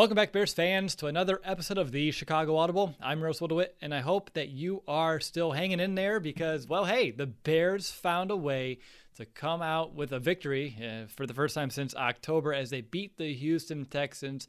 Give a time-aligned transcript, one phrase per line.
[0.00, 2.94] Welcome back, Bears fans, to another episode of the Chicago Audible.
[3.02, 6.86] I'm Rose DeWitt, and I hope that you are still hanging in there because, well,
[6.86, 8.78] hey, the Bears found a way
[9.18, 12.80] to come out with a victory uh, for the first time since October as they
[12.80, 14.48] beat the Houston Texans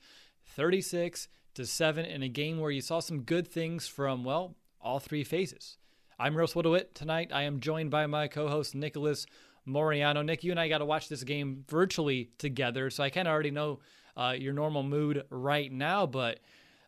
[0.56, 5.00] 36 to 7 in a game where you saw some good things from, well, all
[5.00, 5.76] three phases.
[6.18, 6.96] I'm Rose DeWitt.
[6.96, 9.26] Tonight, I am joined by my co host, Nicholas
[9.68, 10.24] Moriano.
[10.24, 13.34] Nick, you and I got to watch this game virtually together, so I kind of
[13.34, 13.80] already know
[14.16, 16.06] uh, your normal mood right now.
[16.06, 16.40] But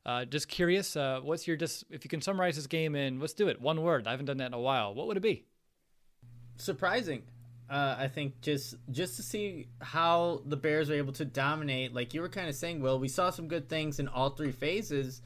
[0.06, 3.34] uh, just curious, uh, what's your just if you can summarize this game in let's
[3.34, 4.08] do it one word.
[4.08, 4.94] I haven't done that in a while.
[4.94, 5.46] What would it be?
[6.58, 7.24] Surprising.
[7.70, 12.14] Uh, I think just just to see how the Bears are able to dominate, like
[12.14, 15.22] you were kind of saying, Will, we saw some good things in all three phases.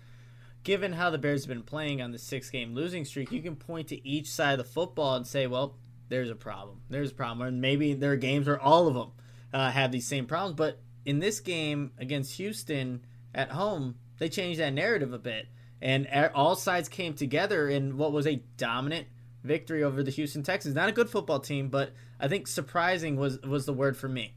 [0.63, 3.55] Given how the Bears have been playing on the six game losing streak, you can
[3.55, 5.77] point to each side of the football and say, well,
[6.09, 6.81] there's a problem.
[6.89, 7.47] There's a problem.
[7.47, 9.11] And maybe there are games where all of them
[9.53, 10.55] uh, have these same problems.
[10.55, 13.01] But in this game against Houston
[13.33, 15.47] at home, they changed that narrative a bit,
[15.81, 19.07] and all sides came together in what was a dominant
[19.41, 20.75] victory over the Houston Texans.
[20.75, 24.33] Not a good football team, but I think surprising was was the word for me.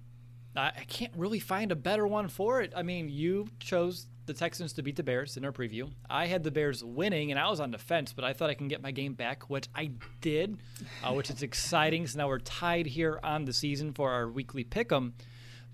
[0.54, 2.72] I can't really find a better one for it.
[2.76, 5.90] I mean, you chose the Texans to beat the Bears in our preview.
[6.08, 8.54] I had the Bears winning, and I was on the fence, but I thought I
[8.54, 10.58] can get my game back, which I did,
[11.02, 12.06] uh, which is exciting.
[12.06, 15.14] So now we're tied here on the season for our weekly pick 'em.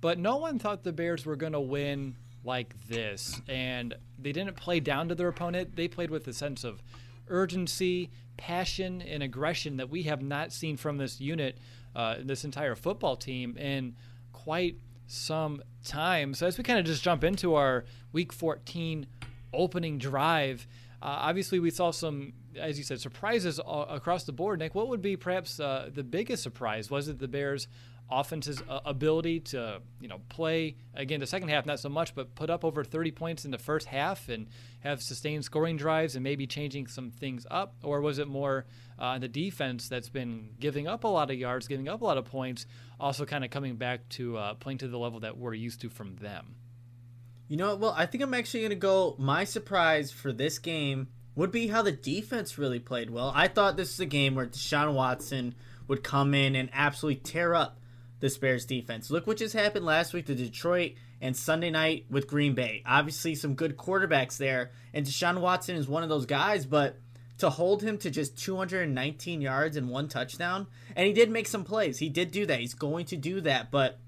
[0.06, 3.42] But no one thought the Bears were going to win like this.
[3.48, 5.74] And they didn't play down to their opponent.
[5.74, 6.80] They played with a sense of
[7.26, 11.58] urgency, passion, and aggression that we have not seen from this unit,
[11.96, 13.96] uh, this entire football team, in
[14.32, 14.76] quite
[15.08, 16.34] some time.
[16.34, 19.08] So as we kind of just jump into our Week 14
[19.52, 20.68] opening drive,
[21.02, 24.60] uh, obviously we saw some, as you said, surprises across the board.
[24.60, 26.92] Nick, what would be perhaps uh, the biggest surprise?
[26.92, 27.66] Was it the Bears
[28.10, 32.34] offense's uh, ability to you know play again the second half not so much but
[32.36, 34.46] put up over 30 points in the first half and
[34.80, 37.74] have sustained scoring drives and maybe changing some things up?
[37.82, 38.66] Or was it more
[38.98, 42.18] uh, the defense that's been giving up a lot of yards giving up a lot
[42.18, 42.66] of points
[43.00, 45.88] also kind of coming back to uh, playing to the level that we're used to
[45.88, 46.54] from them?
[47.48, 51.08] You know well i think i'm actually going to go my surprise for this game
[51.36, 53.30] would be how the defense really played well.
[53.34, 55.54] I thought this is a game where deshaun watson
[55.86, 57.78] would come in and absolutely tear up
[58.20, 59.10] this Bears defense.
[59.10, 62.82] Look what just happened last week to Detroit and Sunday night with Green Bay.
[62.86, 66.98] Obviously, some good quarterbacks there, and Deshaun Watson is one of those guys, but
[67.38, 71.64] to hold him to just 219 yards and one touchdown, and he did make some
[71.64, 71.98] plays.
[71.98, 72.60] He did do that.
[72.60, 73.98] He's going to do that, but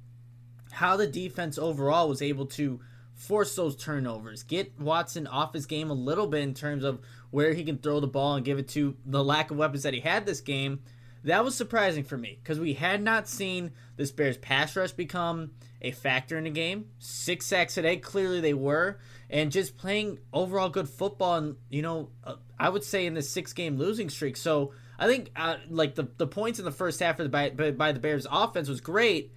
[0.73, 2.81] how the defense overall was able to
[3.15, 7.01] force those turnovers, get Watson off his game a little bit in terms of
[7.31, 9.93] where he can throw the ball and give it to the lack of weapons that
[9.93, 10.81] he had this game.
[11.25, 15.53] That was surprising for me because we had not seen this Bears pass rush become
[15.83, 16.87] a factor in the game.
[16.99, 18.99] Six sacks today, clearly they were,
[19.31, 21.37] and just playing overall good football.
[21.37, 24.37] And you know, uh, I would say in this six game losing streak.
[24.37, 27.71] So I think uh, like the the points in the first half of the, by,
[27.71, 29.33] by the Bears offense was great,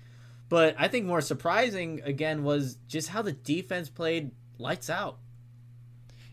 [0.50, 5.18] but I think more surprising again was just how the defense played lights out.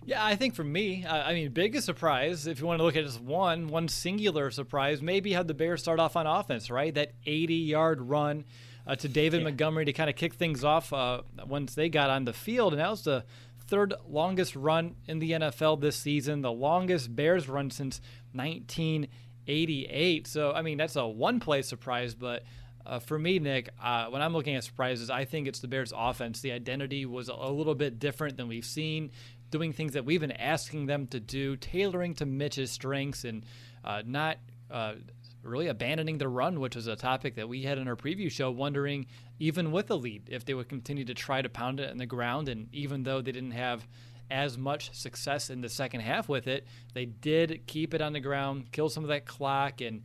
[0.09, 3.05] Yeah, I think for me, I mean, biggest surprise, if you want to look at
[3.05, 6.95] just one, one singular surprise, maybe had the Bears start off on offense, right?
[6.95, 8.47] That 80 yard run
[8.87, 9.45] uh, to David yeah.
[9.45, 12.73] Montgomery to kind of kick things off uh, once they got on the field.
[12.73, 13.27] And that was the
[13.67, 18.01] third longest run in the NFL this season, the longest Bears run since
[18.33, 20.27] 1988.
[20.27, 22.45] So, I mean, that's a one play surprise, but.
[22.87, 25.93] Uh, for me, Nick, uh, when I'm looking at surprises, I think it's the Bears'
[25.95, 26.41] offense.
[26.41, 29.11] The identity was a little bit different than we've seen
[29.51, 33.45] doing things that we've been asking them to do, tailoring to Mitch's strengths, and
[33.85, 34.39] uh, not
[34.71, 34.95] uh,
[35.43, 38.51] really abandoning the run, which was a topic that we had in our preview show,
[38.51, 39.07] wondering
[39.39, 42.07] even with a lead if they would continue to try to pound it in the
[42.07, 42.49] ground.
[42.49, 43.87] And even though they didn't have
[44.31, 48.21] as much success in the second half with it, they did keep it on the
[48.21, 50.03] ground, kill some of that clock, and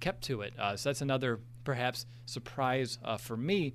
[0.00, 0.58] kept to it.
[0.58, 3.74] Uh, so that's another perhaps surprise uh, for me.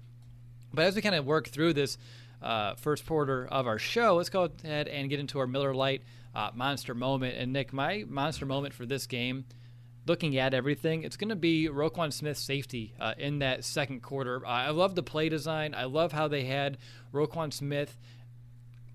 [0.74, 1.98] But as we kind of work through this,
[2.42, 6.04] uh, first quarter of our show, let's go ahead and get into our Miller Lite
[6.36, 7.36] uh, monster moment.
[7.38, 9.46] And Nick, my monster moment for this game,
[10.06, 14.46] looking at everything, it's going to be Roquan Smith's safety uh, in that second quarter.
[14.46, 15.74] I love the play design.
[15.76, 16.78] I love how they had
[17.14, 17.98] Roquan Smith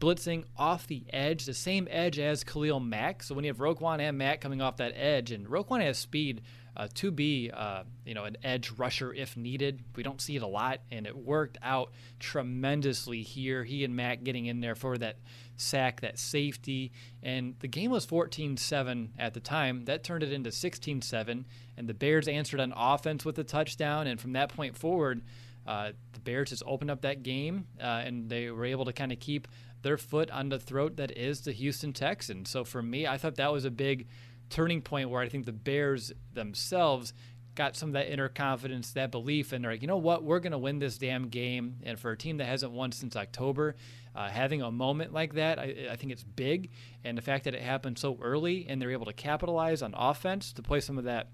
[0.00, 3.22] blitzing off the edge, the same edge as Khalil Mack.
[3.22, 6.42] So when you have Roquan and Mack coming off that edge, and Roquan has speed
[6.76, 9.82] uh, to be uh, you know an edge rusher if needed.
[9.96, 13.64] We don't see it a lot, and it worked out tremendously here.
[13.64, 15.16] He and Mack getting in there for that
[15.56, 16.92] sack, that safety,
[17.22, 19.84] and the game was 14-7 at the time.
[19.84, 21.44] That turned it into 16-7,
[21.76, 24.06] and the Bears answered on offense with a touchdown.
[24.06, 25.22] And from that point forward,
[25.66, 29.12] uh, the Bears just opened up that game, uh, and they were able to kind
[29.12, 29.46] of keep
[29.82, 32.50] their foot on the throat that is the Houston Texans.
[32.50, 34.06] So for me, I thought that was a big
[34.52, 37.12] turning point where I think the Bears themselves
[37.54, 40.40] got some of that inner confidence, that belief, and they're like, you know what, we're
[40.40, 41.76] going to win this damn game.
[41.82, 43.76] And for a team that hasn't won since October,
[44.14, 46.70] uh, having a moment like that, I, I, think it's big.
[47.04, 50.52] And the fact that it happened so early and they're able to capitalize on offense
[50.54, 51.28] to play some of that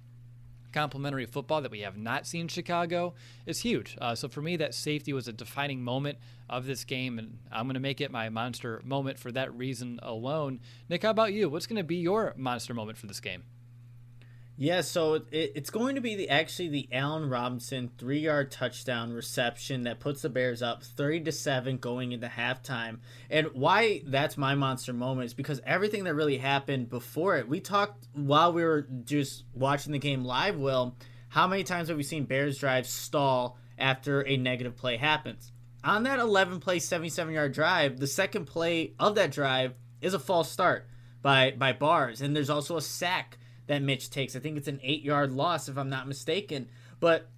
[0.78, 3.12] complementary football that we have not seen in Chicago
[3.46, 3.98] is huge.
[4.00, 7.66] Uh, so for me, that safety was a defining moment of this game, and I'm
[7.66, 10.60] going to make it my monster moment for that reason alone.
[10.88, 11.48] Nick, how about you?
[11.48, 13.42] What's going to be your monster moment for this game?
[14.60, 19.12] Yeah, so it, it's going to be the actually the Allen Robinson three yard touchdown
[19.12, 22.99] reception that puts the Bears up thirty to seven going into halftime.
[23.31, 27.49] And why that's my monster moment is because everything that really happened before it.
[27.49, 30.56] We talked while we were just watching the game live.
[30.56, 30.96] Will
[31.28, 35.52] how many times have we seen Bears drive stall after a negative play happens?
[35.84, 40.14] On that eleven play seventy seven yard drive, the second play of that drive is
[40.14, 40.88] a false start
[41.22, 43.38] by by Bars, and there's also a sack
[43.68, 44.34] that Mitch takes.
[44.34, 46.68] I think it's an eight yard loss, if I'm not mistaken.
[47.00, 47.28] But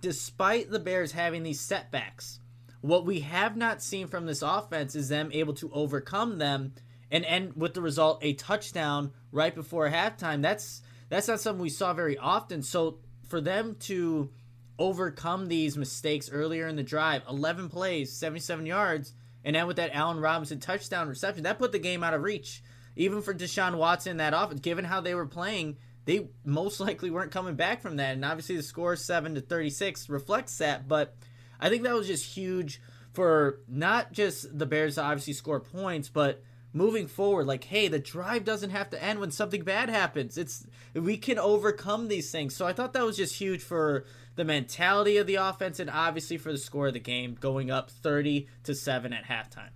[0.00, 2.40] despite the Bears having these setbacks,
[2.80, 6.72] what we have not seen from this offense is them able to overcome them
[7.10, 10.42] and end with the result a touchdown right before halftime.
[10.42, 12.62] That's that's not something we saw very often.
[12.62, 12.98] So
[13.28, 14.30] for them to
[14.78, 19.94] overcome these mistakes earlier in the drive, 11 plays, 77 yards, and then with that
[19.94, 22.62] Allen Robinson touchdown reception, that put the game out of reach
[22.98, 27.30] even for Deshaun Watson that offense, given how they were playing, they most likely weren't
[27.30, 28.14] coming back from that.
[28.14, 30.86] And obviously, the score seven to thirty six reflects that.
[30.88, 31.14] But
[31.60, 36.08] I think that was just huge for not just the Bears to obviously score points,
[36.08, 37.46] but moving forward.
[37.46, 40.36] Like, hey, the drive doesn't have to end when something bad happens.
[40.36, 42.56] It's we can overcome these things.
[42.56, 46.36] So I thought that was just huge for the mentality of the offense and obviously
[46.36, 49.70] for the score of the game, going up thirty to seven at halftime.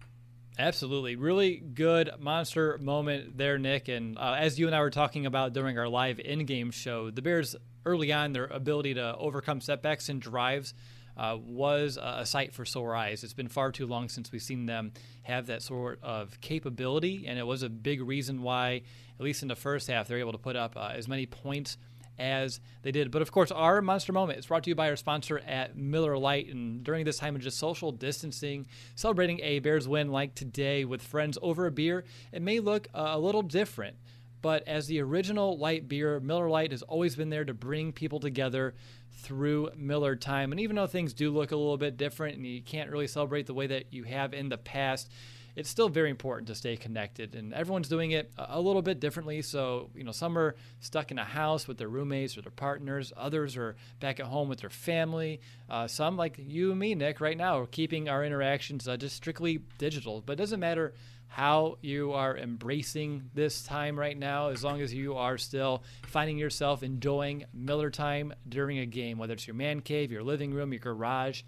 [0.62, 1.16] Absolutely.
[1.16, 3.88] Really good monster moment there, Nick.
[3.88, 7.11] And uh, as you and I were talking about during our live in game show,
[7.11, 10.73] the Bears early on, their ability to overcome setbacks and drives
[11.16, 13.25] uh, was a sight for sore eyes.
[13.25, 14.92] It's been far too long since we've seen them
[15.25, 17.25] have that sort of capability.
[17.26, 18.83] And it was a big reason why,
[19.19, 21.76] at least in the first half, they're able to put up uh, as many points
[22.23, 23.11] as they did.
[23.11, 26.17] But of course, our Monster Moment is brought to you by our sponsor at Miller
[26.17, 26.49] Lite.
[26.49, 31.02] And during this time of just social distancing, celebrating a Bears win like today with
[31.02, 33.97] friends over a beer, it may look uh, a little different.
[34.41, 38.21] But as the original light beer, Miller Lite has always been there to bring people
[38.21, 38.75] together
[39.11, 40.52] through Miller time.
[40.52, 43.47] And even though things do look a little bit different and you can't really celebrate
[43.47, 45.11] the way that you have in the past,
[45.54, 47.35] it's still very important to stay connected.
[47.35, 49.42] And everyone's doing it a little bit differently.
[49.42, 53.12] So, you know, some are stuck in a house with their roommates or their partners,
[53.16, 55.40] others are back at home with their family.
[55.68, 59.16] Uh, some, like you and me, Nick, right now, are keeping our interactions uh, just
[59.16, 60.23] strictly digital.
[60.25, 60.94] But it doesn't matter
[61.28, 66.37] how you are embracing this time right now, as long as you are still finding
[66.37, 70.75] yourself enjoying Miller time during a game, whether it's your man cave, your living room,
[70.75, 71.42] your garage,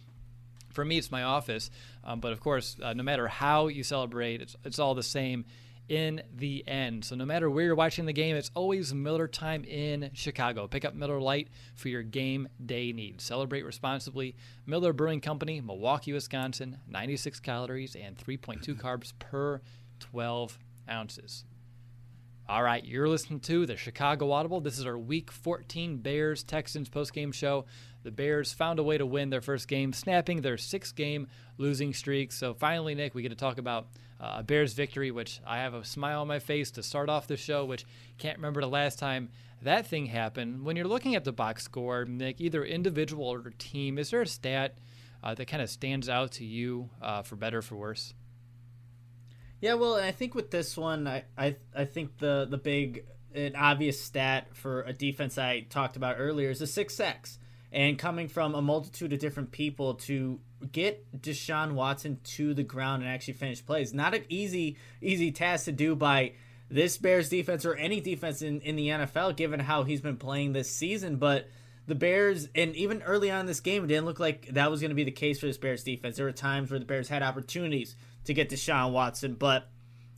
[0.75, 1.71] for me, it's my office.
[2.03, 5.47] Um, but of course, uh, no matter how you celebrate, it's, it's all the same
[5.89, 7.05] in the end.
[7.05, 10.67] So no matter where you're watching the game, it's always Miller time in Chicago.
[10.67, 13.25] Pick up Miller Lite for your game day needs.
[13.25, 14.35] Celebrate responsibly.
[14.67, 16.79] Miller Brewing Company, Milwaukee, Wisconsin.
[16.89, 19.61] 96 calories and 3.2 carbs per
[20.01, 21.45] 12 ounces.
[22.47, 24.61] All right, you're listening to the Chicago Audible.
[24.61, 27.65] This is our Week 14 Bears Texans postgame show.
[28.03, 31.95] The Bears found a way to win their first game, snapping their six game losing
[31.95, 32.33] streak.
[32.33, 33.87] So finally, Nick, we get to talk about
[34.21, 37.27] uh, a Bears victory, which I have a smile on my face to start off
[37.27, 37.87] the show, which
[38.19, 39.31] can't remember the last time
[39.63, 40.67] that thing happened.
[40.67, 44.27] When you're looking at the box score, Nick, either individual or team, is there a
[44.27, 44.77] stat
[45.23, 48.13] uh, that kind of stands out to you uh, for better or for worse?
[49.65, 53.57] Yeah, well, I think with this one, I, I, I think the the big an
[53.57, 57.39] obvious stat for a defense I talked about earlier is a six sacks
[57.73, 60.39] and coming from a multitude of different people to
[60.71, 63.95] get Deshaun Watson to the ground and actually finish plays.
[63.95, 66.33] Not an easy easy task to do by
[66.69, 70.53] this Bears defense or any defense in, in the NFL, given how he's been playing
[70.53, 71.17] this season.
[71.17, 71.49] But
[71.87, 74.83] the Bears, and even early on in this game, it didn't look like that was
[74.83, 76.17] going to be the case for this Bears defense.
[76.17, 79.69] There were times where the Bears had opportunities to get Deshaun Watson, but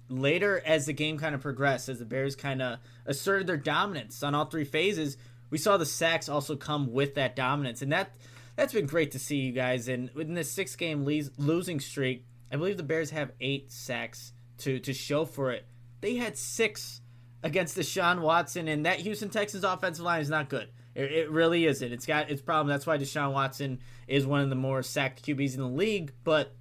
[0.08, 4.22] later as the game kind of progressed, as the Bears kind of asserted their dominance
[4.22, 5.16] on all three phases,
[5.50, 8.14] we saw the sacks also come with that dominance, and that
[8.56, 9.88] that's been great to see you guys.
[9.88, 14.78] And in this six game losing streak, I believe the Bears have eight sacks to
[14.80, 15.66] to show for it.
[16.00, 17.00] They had six
[17.42, 20.68] against Deshaun Watson, and that Houston Texans offensive line is not good.
[20.94, 21.92] It, it really isn't.
[21.92, 22.68] It's got its problem.
[22.68, 26.12] That's why Deshaun Watson is one of the more sacked QBs in the league.
[26.24, 26.55] But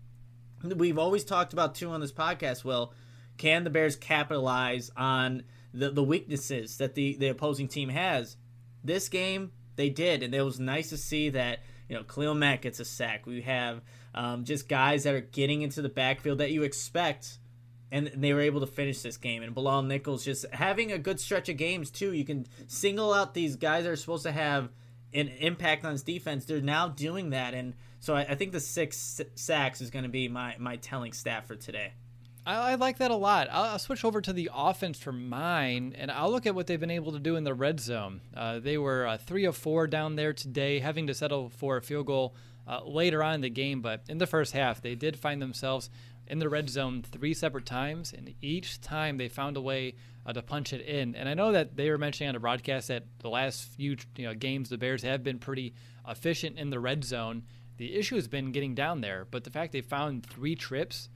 [0.74, 2.63] we've always talked about too on this podcast.
[2.63, 2.93] Well,
[3.38, 5.43] can the Bears capitalize on
[5.74, 8.38] the, the weaknesses that the, the opposing team has?
[8.84, 12.62] This game, they did, and it was nice to see that you know Khalil Mack
[12.62, 13.25] gets a sack.
[13.25, 13.81] We have
[14.13, 17.39] um, just guys that are getting into the backfield that you expect,
[17.91, 19.43] and they were able to finish this game.
[19.43, 22.13] And Bilal Nichols just having a good stretch of games too.
[22.13, 24.69] You can single out these guys that are supposed to have
[25.13, 26.45] an impact on his defense.
[26.45, 30.10] They're now doing that, and so I, I think the six sacks is going to
[30.10, 31.94] be my my telling stat for today.
[32.46, 33.48] I, I like that a lot.
[33.52, 36.80] I'll, I'll, switch over to the offense for mine, and I'll look at what they've
[36.80, 38.22] been able to do in the red zone.
[38.36, 41.82] Uh, they were uh, three of four down there today, having to settle for a
[41.82, 42.36] field goal
[42.68, 43.82] uh, later on in the game.
[43.82, 45.90] But in the first half, they did find themselves
[46.28, 50.34] in the red zone three separate times, and each time they found a way uh,
[50.34, 51.16] to punch it in.
[51.16, 54.25] And I know that they were mentioning on the broadcast that the last few you
[54.25, 55.74] know, games, the Bears have been pretty
[56.08, 57.44] efficient in the red zone.
[57.77, 61.10] The issue has been getting down there, but the fact they found three trips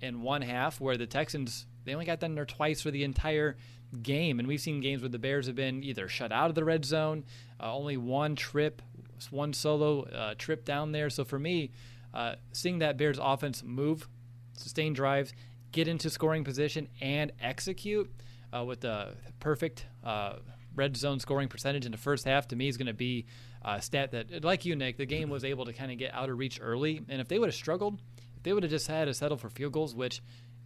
[0.00, 3.56] in one half where the Texans they only got down there twice for the entire
[4.02, 6.64] game, and we've seen games where the Bears have been either shut out of the
[6.64, 7.24] red zone,
[7.60, 8.82] uh, only one trip,
[9.30, 11.08] one solo uh, trip down there.
[11.08, 11.70] So for me,
[12.12, 14.08] uh, seeing that Bears offense move,
[14.54, 15.32] sustain drives,
[15.72, 18.10] get into scoring position, and execute
[18.54, 20.36] uh, with the perfect uh,
[20.74, 23.26] red zone scoring percentage in the first half, to me is going to be
[23.66, 26.30] a stat that, like you, Nick, the game was able to kind of get out
[26.30, 28.00] of reach early, and if they would have struggled
[28.36, 30.22] if they would have just had to settle for field goals, which,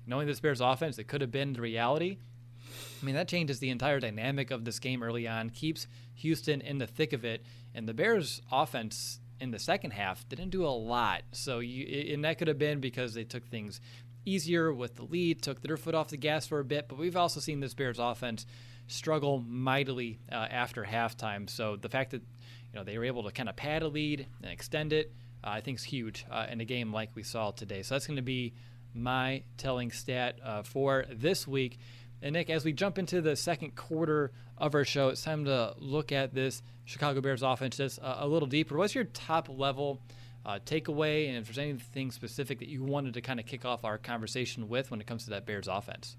[0.06, 2.18] knowing this Bears offense, it could have been the reality.
[3.00, 6.78] I mean, that changes the entire dynamic of this game early on, keeps Houston in
[6.78, 10.68] the thick of it, and the Bears offense in the second half didn't do a
[10.68, 11.22] lot.
[11.32, 13.80] So, you, and that could have been because they took things
[14.26, 16.88] easier with the lead, took their foot off the gas for a bit.
[16.88, 18.44] But we've also seen this Bears offense
[18.86, 21.48] struggle mightily uh, after halftime.
[21.48, 22.22] So the fact that
[22.72, 25.12] you know they were able to kind of pad a lead and extend it
[25.42, 27.82] uh, I think is huge uh, in a game like we saw today.
[27.82, 28.54] So that's going to be
[28.94, 31.78] my telling stat uh, for this week.
[32.22, 35.74] And Nick, as we jump into the second quarter of our show, it's time to
[35.78, 38.76] look at this Chicago Bears offense just a, a little deeper.
[38.76, 40.02] What's your top level
[40.44, 43.84] uh, takeaway, and if there's anything specific that you wanted to kind of kick off
[43.84, 46.16] our conversation with when it comes to that Bears offense?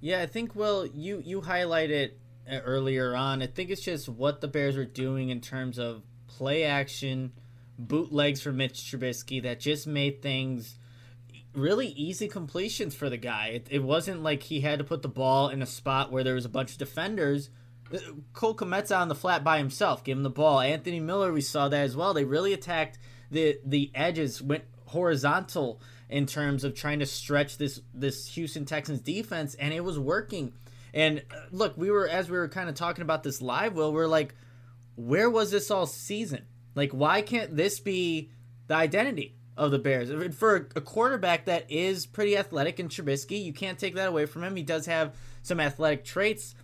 [0.00, 3.42] Yeah, I think well, you you highlighted uh, earlier on.
[3.42, 7.32] I think it's just what the Bears were doing in terms of play action
[7.78, 10.76] bootlegs for Mitch Trubisky that just made things
[11.54, 13.48] really easy completions for the guy.
[13.48, 16.34] It, it wasn't like he had to put the ball in a spot where there
[16.34, 17.50] was a bunch of defenders.
[17.92, 17.98] Uh,
[18.32, 20.60] Cole Kmet's on the flat by himself, give him the ball.
[20.60, 22.14] Anthony Miller, we saw that as well.
[22.14, 22.98] They really attacked
[23.30, 29.00] the the edges, went horizontal in terms of trying to stretch this this Houston Texans
[29.00, 30.52] defense, and it was working.
[30.94, 33.92] And uh, look, we were as we were kind of talking about this live, Will,
[33.92, 34.34] we're like,
[34.96, 36.46] where was this all season?
[36.74, 38.30] Like, why can't this be
[38.66, 40.10] the identity of the Bears?
[40.36, 44.44] For a quarterback that is pretty athletic in Trubisky, you can't take that away from
[44.44, 44.56] him.
[44.56, 46.54] He does have some athletic traits.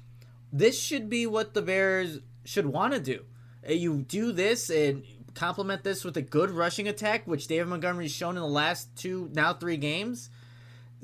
[0.52, 3.24] This should be what the Bears should want to do.
[3.68, 8.12] Uh, you do this and complement this with a good rushing attack, which David Montgomery's
[8.12, 10.28] shown in the last two, now three games.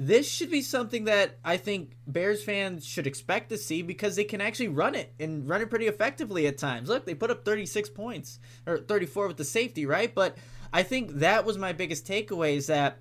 [0.00, 4.22] This should be something that I think Bears fans should expect to see because they
[4.22, 6.88] can actually run it and run it pretty effectively at times.
[6.88, 10.14] Look, they put up 36 points or 34 with the safety, right?
[10.14, 10.38] But
[10.72, 12.98] I think that was my biggest takeaway is that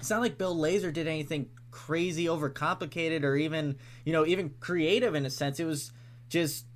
[0.00, 5.14] it's not like Bill Lazor did anything crazy overcomplicated or even, you know, even creative
[5.14, 5.60] in a sense.
[5.60, 5.92] It was
[6.28, 6.66] just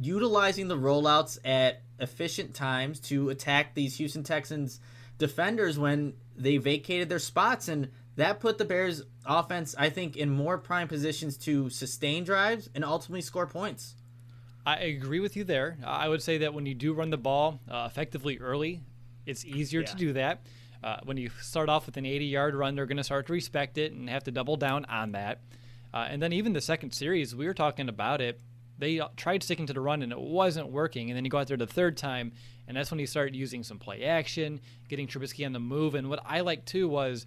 [0.00, 4.80] utilizing the rollouts at efficient times to attack these Houston Texans
[5.18, 10.30] defenders when they vacated their spots and that put the Bears offense I think in
[10.30, 13.94] more prime positions to sustain drives and ultimately score points.
[14.64, 15.78] I agree with you there.
[15.84, 18.82] I would say that when you do run the ball uh, effectively early,
[19.24, 19.86] it's easier yeah.
[19.86, 20.44] to do that.
[20.82, 23.32] Uh, when you start off with an 80 yard run, they're going to start to
[23.32, 25.40] respect it and have to double down on that.
[25.94, 28.40] Uh, and then even the second series, we were talking about it
[28.78, 31.10] they tried sticking to the run and it wasn't working.
[31.10, 32.32] And then you go out there the third time,
[32.68, 35.94] and that's when you start using some play action, getting Trubisky on the move.
[35.94, 37.26] And what I liked too was,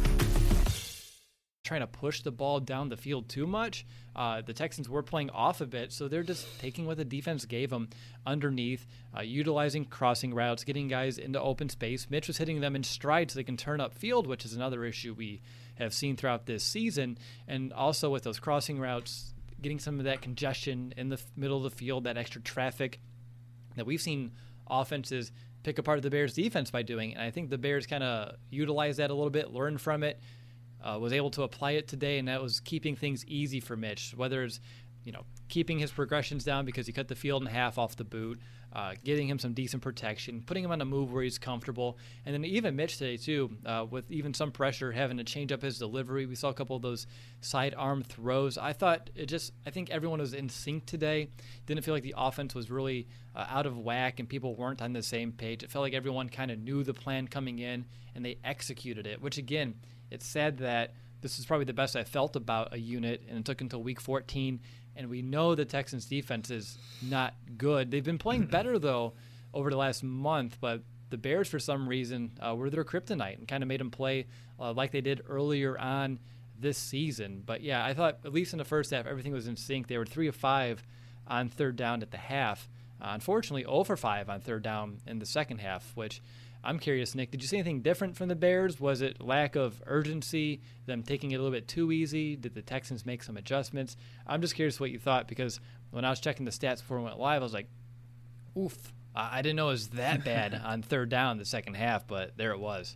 [1.71, 3.85] Trying to push the ball down the field too much.
[4.13, 7.45] Uh, the Texans were playing off a bit, so they're just taking what the defense
[7.45, 7.87] gave them
[8.25, 8.85] underneath,
[9.17, 12.09] uh, utilizing crossing routes, getting guys into open space.
[12.09, 14.83] Mitch was hitting them in stride so they can turn up field, which is another
[14.83, 15.41] issue we
[15.75, 17.17] have seen throughout this season.
[17.47, 21.63] And also with those crossing routes, getting some of that congestion in the middle of
[21.63, 22.99] the field, that extra traffic
[23.77, 24.33] that we've seen
[24.69, 25.31] offenses
[25.63, 27.13] pick apart the Bears' defense by doing.
[27.13, 30.19] And I think the Bears kind of utilized that a little bit, learned from it,
[30.83, 34.13] uh, was able to apply it today, and that was keeping things easy for Mitch.
[34.15, 34.59] Whether it's
[35.03, 38.03] you know keeping his progressions down because he cut the field in half off the
[38.03, 38.39] boot,
[38.73, 42.33] uh, getting him some decent protection, putting him on a move where he's comfortable, and
[42.33, 45.77] then even Mitch today too, uh, with even some pressure, having to change up his
[45.77, 46.25] delivery.
[46.25, 47.05] We saw a couple of those
[47.41, 48.57] side arm throws.
[48.57, 51.29] I thought it just, I think everyone was in sync today.
[51.65, 54.93] Didn't feel like the offense was really uh, out of whack and people weren't on
[54.93, 55.63] the same page.
[55.63, 59.21] It felt like everyone kind of knew the plan coming in and they executed it.
[59.21, 59.75] Which again,
[60.11, 63.45] it's sad that this is probably the best I felt about a unit, and it
[63.45, 64.59] took until week 14
[64.95, 67.91] and we know the Texans defense is not good.
[67.91, 69.13] They've been playing better though
[69.53, 73.47] over the last month, but the Bears for some reason uh, were their kryptonite and
[73.47, 74.27] kind of made them play
[74.59, 76.19] uh, like they did earlier on
[76.57, 77.43] this season.
[77.45, 79.87] But yeah, I thought at least in the first half everything was in sync.
[79.87, 80.85] They were three of five
[81.27, 82.69] on third down at the half.
[83.01, 86.21] Uh, unfortunately, 0 for 5 on third down in the second half, which
[86.63, 88.79] I'm curious, Nick, did you see anything different from the Bears?
[88.79, 92.35] Was it lack of urgency, them taking it a little bit too easy?
[92.35, 93.97] Did the Texans make some adjustments?
[94.27, 97.05] I'm just curious what you thought because when I was checking the stats before we
[97.05, 97.67] went live, I was like,
[98.55, 102.37] oof, I didn't know it was that bad on third down the second half, but
[102.37, 102.95] there it was.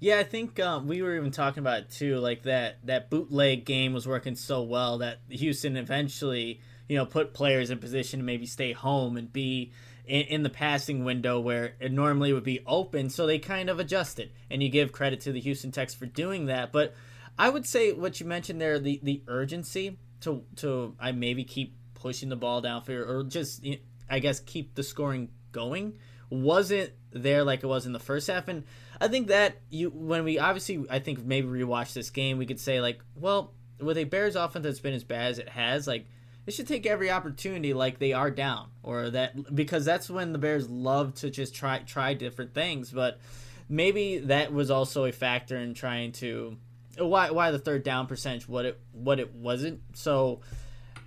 [0.00, 2.16] Yeah, I think um, we were even talking about it too.
[2.16, 7.34] Like that that bootleg game was working so well that Houston eventually, you know, put
[7.34, 9.72] players in position to maybe stay home and be
[10.10, 13.10] in, in, the passing window where it normally would be open.
[13.10, 16.46] So they kind of adjusted, and you give credit to the Houston Techs for doing
[16.46, 16.72] that.
[16.72, 16.94] But
[17.38, 21.76] I would say what you mentioned there, the the urgency to to I maybe keep
[21.94, 23.64] pushing the ball downfield or just
[24.08, 25.98] I guess keep the scoring going
[26.30, 28.64] wasn't there like it was in the first half and
[29.00, 32.60] I think that you when we obviously I think maybe rewatch this game we could
[32.60, 36.06] say like well with a Bears offense that's been as bad as it has like
[36.50, 40.38] they should take every opportunity like they are down or that because that's when the
[40.38, 42.90] Bears love to just try try different things.
[42.90, 43.20] But
[43.68, 46.56] maybe that was also a factor in trying to
[46.98, 49.82] why why the third down percentage what it what it wasn't.
[49.92, 50.40] So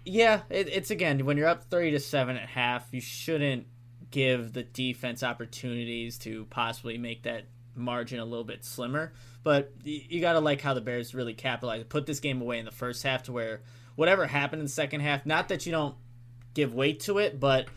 [0.06, 3.68] yeah, it, it's again when you're up thirty to seven at half, you shouldn't
[4.12, 9.12] give the defense opportunities to possibly make that margin a little bit slimmer.
[9.44, 12.60] But you, you got to like how the Bears really capitalized, put this game away
[12.60, 13.60] in the first half to where
[13.96, 15.96] whatever happened in the second half, not that you don't
[16.54, 17.68] give weight to it, but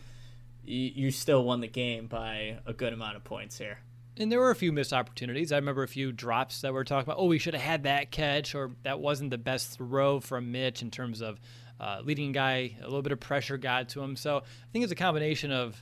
[0.63, 3.79] you, still won the game by a good amount of points here.
[4.17, 5.51] And there were a few missed opportunities.
[5.51, 8.11] I remember a few drops that were talking about, oh, we should have had that
[8.11, 11.39] catch, or that wasn't the best throw from Mitch in terms of
[11.79, 14.15] uh, leading guy, a little bit of pressure got to him.
[14.15, 15.81] So I think it's a combination of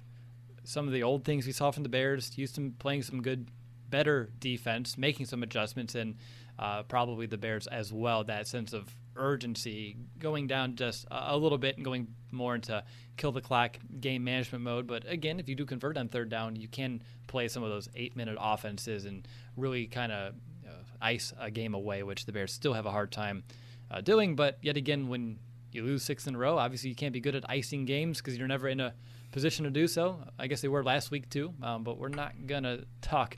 [0.64, 3.50] some of the old things we saw from the Bears, Houston playing some good,
[3.90, 6.16] better defense, making some adjustments, and
[6.60, 8.24] uh, probably the Bears as well.
[8.24, 12.84] That sense of urgency going down just a little bit and going more into
[13.18, 14.88] kill the clock game management mode.
[14.88, 17.90] But again, if you do convert on third down, you can play some of those
[17.96, 20.34] eight minute offenses and really kind of
[20.68, 23.44] uh, ice a game away, which the Bears still have a hard time
[23.92, 24.36] uh, doing.
[24.36, 25.40] But yet again, when
[25.72, 28.38] you lose six in a row, obviously you can't be good at icing games because
[28.38, 28.94] you're never in a
[29.32, 30.20] position to do so.
[30.40, 33.38] I guess they were last week too, um, but we're not gonna talk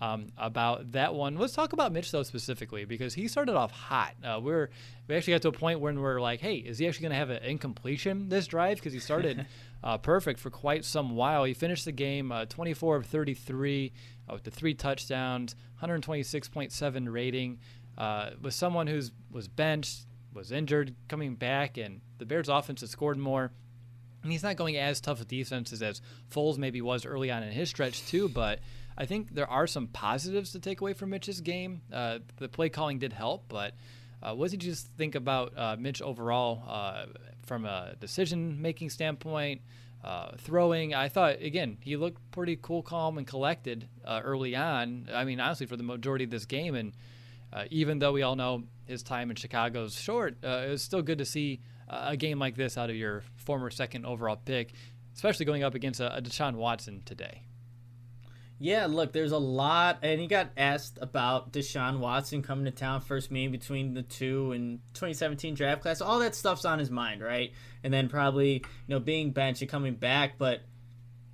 [0.00, 1.36] um, about that one.
[1.36, 4.14] Let's talk about Mitch though specifically because he started off hot.
[4.22, 4.70] Uh, we're
[5.08, 7.18] we actually got to a point when we're like, hey, is he actually going to
[7.18, 8.76] have an incompletion this drive?
[8.76, 9.46] Because he started
[9.82, 11.44] uh, perfect for quite some while.
[11.44, 13.92] He finished the game uh, 24 of 33
[14.28, 17.58] uh, with the three touchdowns, 126.7 rating.
[17.96, 22.90] Uh, with someone who's was benched, was injured, coming back, and the Bears' offense has
[22.90, 23.50] scored more.
[24.22, 27.52] And he's not going as tough of defenses as Foles maybe was early on in
[27.52, 28.60] his stretch too, but
[28.98, 31.82] I think there are some positives to take away from Mitch's game.
[31.92, 33.74] Uh, the play calling did help, but
[34.20, 37.06] uh, what did you just think about uh, Mitch overall uh,
[37.46, 39.62] from a decision making standpoint?
[40.02, 45.08] Uh, throwing, I thought again he looked pretty cool, calm, and collected uh, early on.
[45.14, 46.92] I mean, honestly, for the majority of this game, and
[47.70, 51.18] even though we all know his time in Chicago is short, it was still good
[51.18, 54.72] to see a game like this out of your former second overall pick,
[55.14, 57.42] especially going up against a, a Deshaun Watson today.
[58.60, 63.00] Yeah, look, there's a lot, and he got asked about Deshaun Watson coming to town,
[63.00, 66.00] first meeting between the two and 2017 draft class.
[66.00, 67.52] All that stuff's on his mind, right?
[67.84, 70.62] And then probably, you know, being benched and coming back, but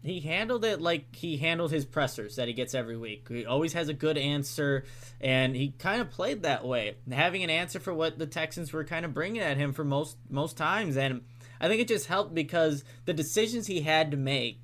[0.02, 3.26] he handled it like he handled his pressers that he gets every week.
[3.26, 4.84] He always has a good answer,
[5.18, 8.84] and he kind of played that way, having an answer for what the Texans were
[8.84, 10.98] kind of bringing at him for most most times.
[10.98, 11.22] And
[11.58, 14.63] I think it just helped because the decisions he had to make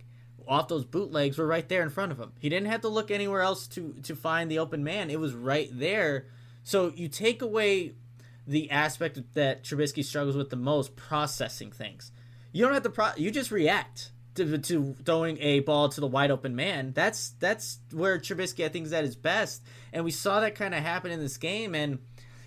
[0.50, 2.32] off those bootlegs were right there in front of him.
[2.40, 5.08] He didn't have to look anywhere else to to find the open man.
[5.08, 6.26] It was right there.
[6.64, 7.94] So you take away
[8.46, 12.10] the aspect that Trubisky struggles with the most, processing things.
[12.52, 13.10] You don't have to pro.
[13.16, 16.92] You just react to, to throwing a ball to the wide open man.
[16.92, 20.74] That's that's where Trubisky I think is at his best, and we saw that kind
[20.74, 21.76] of happen in this game.
[21.76, 22.00] And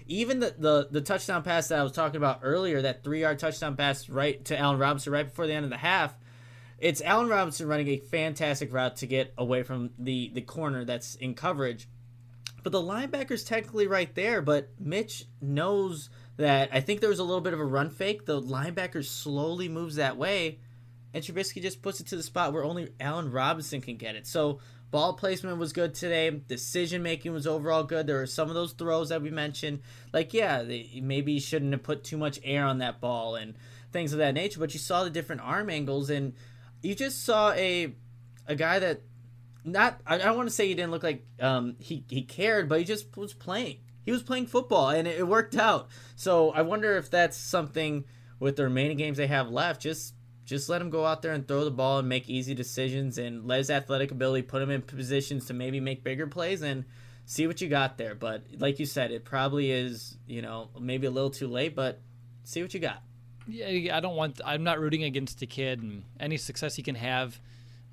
[0.07, 3.39] even the, the the touchdown pass that I was talking about earlier, that three yard
[3.39, 6.13] touchdown pass right to Allen Robinson right before the end of the half
[6.83, 11.15] it's Allen Robinson running a fantastic route to get away from the the corner that's
[11.15, 11.87] in coverage.
[12.61, 17.23] But the linebacker's technically right there, but Mitch knows that I think there was a
[17.23, 18.25] little bit of a run fake.
[18.25, 20.59] The linebacker slowly moves that way,
[21.13, 24.27] and Trubisky just puts it to the spot where only Allen Robinson can get it.
[24.27, 24.59] So
[24.91, 26.29] ball placement was good today.
[26.29, 28.07] Decision making was overall good.
[28.07, 29.79] There were some of those throws that we mentioned,
[30.11, 33.55] like yeah, they, maybe shouldn't have put too much air on that ball and
[33.93, 34.59] things of that nature.
[34.59, 36.33] But you saw the different arm angles and
[36.83, 37.95] you just saw a
[38.45, 39.01] a guy that
[39.63, 42.79] not I don't want to say he didn't look like um, he he cared, but
[42.79, 43.77] he just was playing.
[44.03, 45.87] He was playing football, and it, it worked out.
[46.15, 48.03] So I wonder if that's something
[48.39, 49.81] with the remaining games they have left.
[49.81, 53.17] Just just let him go out there and throw the ball and make easy decisions,
[53.17, 56.83] and let his athletic ability put him in positions to maybe make bigger plays and
[57.25, 58.13] see what you got there.
[58.13, 62.01] But like you said, it probably is you know maybe a little too late, but
[62.43, 63.01] see what you got
[63.47, 64.41] yeah, I don't want.
[64.45, 67.39] I'm not rooting against the kid, and any success he can have,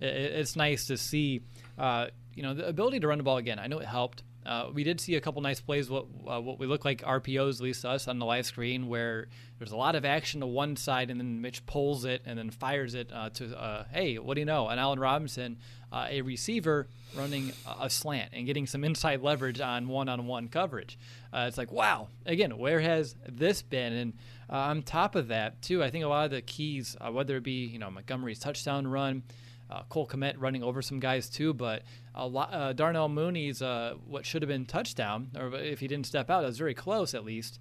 [0.00, 1.42] it's nice to see.
[1.78, 3.58] Uh, you know, the ability to run the ball again.
[3.58, 4.22] I know it helped.
[4.44, 7.56] Uh, we did see a couple nice plays, what uh, what we look like RPOs,
[7.56, 10.46] at least to us on the live screen, where there's a lot of action to
[10.46, 14.18] one side, and then Mitch pulls it and then fires it uh, to, uh, hey,
[14.18, 14.68] what do you know?
[14.68, 15.58] And Allen Robinson,
[15.92, 20.98] uh, a receiver running a slant and getting some inside leverage on one-on-one coverage.
[21.32, 23.92] Uh, it's like, wow, again, where has this been?
[23.92, 24.12] And
[24.48, 27.66] on top of that, too, I think a lot of the keys, whether it be
[27.66, 29.22] you know Montgomery's touchdown run.
[29.70, 31.82] Uh, Cole Kmet running over some guys too, but
[32.18, 36.28] lot, uh, Darnell Mooney's uh, what should have been touchdown, or if he didn't step
[36.28, 37.60] out, it was very close at least.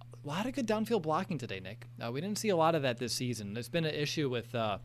[0.00, 1.86] A lot of good downfield blocking today, Nick.
[2.02, 3.52] Uh, we didn't see a lot of that this season.
[3.52, 4.78] There's been an issue with uh,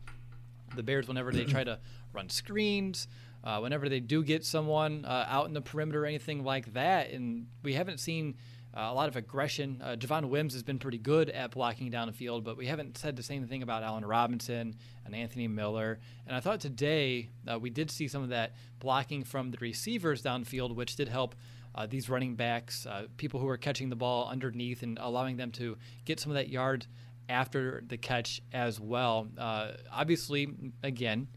[0.76, 1.78] the Bears whenever they try to
[2.12, 3.08] run screens.
[3.42, 7.10] uh, whenever they do get someone out in the perimeter or anything like that.
[7.10, 8.34] And we haven't seen
[8.76, 9.80] uh, a lot of aggression.
[9.82, 12.96] Uh, Javon Wims has been pretty good at blocking down the field, but we haven't
[12.96, 15.98] said the same thing about Allen Robinson and Anthony Miller.
[16.26, 20.22] And I thought today uh, we did see some of that blocking from the receivers
[20.22, 21.34] downfield, which did help.
[21.72, 25.52] Uh, these running backs, uh, people who are catching the ball underneath and allowing them
[25.52, 26.84] to get some of that yard
[27.28, 29.28] after the catch as well.
[29.38, 30.48] Uh, obviously,
[30.82, 31.28] again,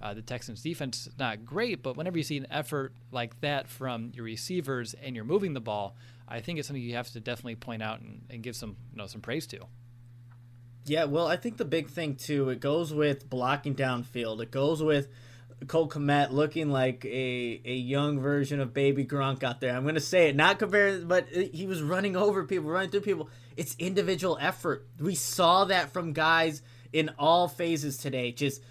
[0.00, 4.10] uh, the Texans' defense not great, but whenever you see an effort like that from
[4.14, 5.94] your receivers and you're moving the ball,
[6.28, 8.98] I think it's something you have to definitely point out and, and give some you
[8.98, 9.60] know some praise to.
[10.84, 14.42] Yeah, well, I think the big thing too, it goes with blocking downfield.
[14.42, 15.08] It goes with
[15.68, 19.76] Cole Kmet looking like a, a young version of Baby Gronk out there.
[19.76, 23.02] I'm going to say it, not compared, but he was running over people, running through
[23.02, 23.30] people.
[23.56, 24.86] It's individual effort.
[24.98, 28.62] We saw that from guys in all phases today, just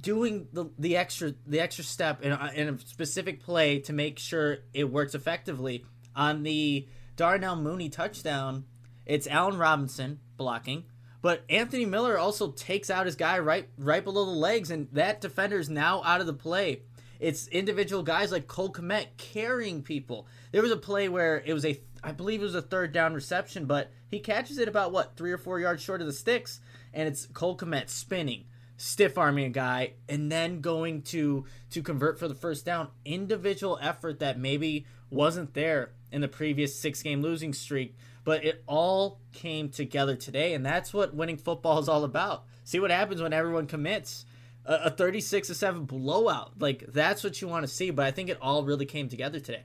[0.00, 4.58] doing the, the extra the extra step in in a specific play to make sure
[4.72, 5.84] it works effectively.
[6.16, 8.64] On the Darnell Mooney touchdown,
[9.06, 10.84] it's Allen Robinson blocking.
[11.22, 15.22] But Anthony Miller also takes out his guy right right below the legs, and that
[15.22, 16.82] defender is now out of the play.
[17.18, 20.26] It's individual guys like Cole Kmet carrying people.
[20.52, 23.14] There was a play where it was a, I believe it was a third down
[23.14, 26.60] reception, but he catches it about what three or four yards short of the sticks,
[26.92, 28.44] and it's Cole Kmet spinning,
[28.76, 32.88] stiff arming a guy, and then going to to convert for the first down.
[33.06, 38.64] Individual effort that maybe wasn't there in the previous six game losing streak but it
[38.66, 42.44] all came together today, and that's what winning football is all about.
[42.64, 44.24] See what happens when everyone commits.
[44.66, 46.52] A, a 36 to 7 blowout.
[46.58, 49.38] Like, that's what you want to see, but I think it all really came together
[49.38, 49.64] today.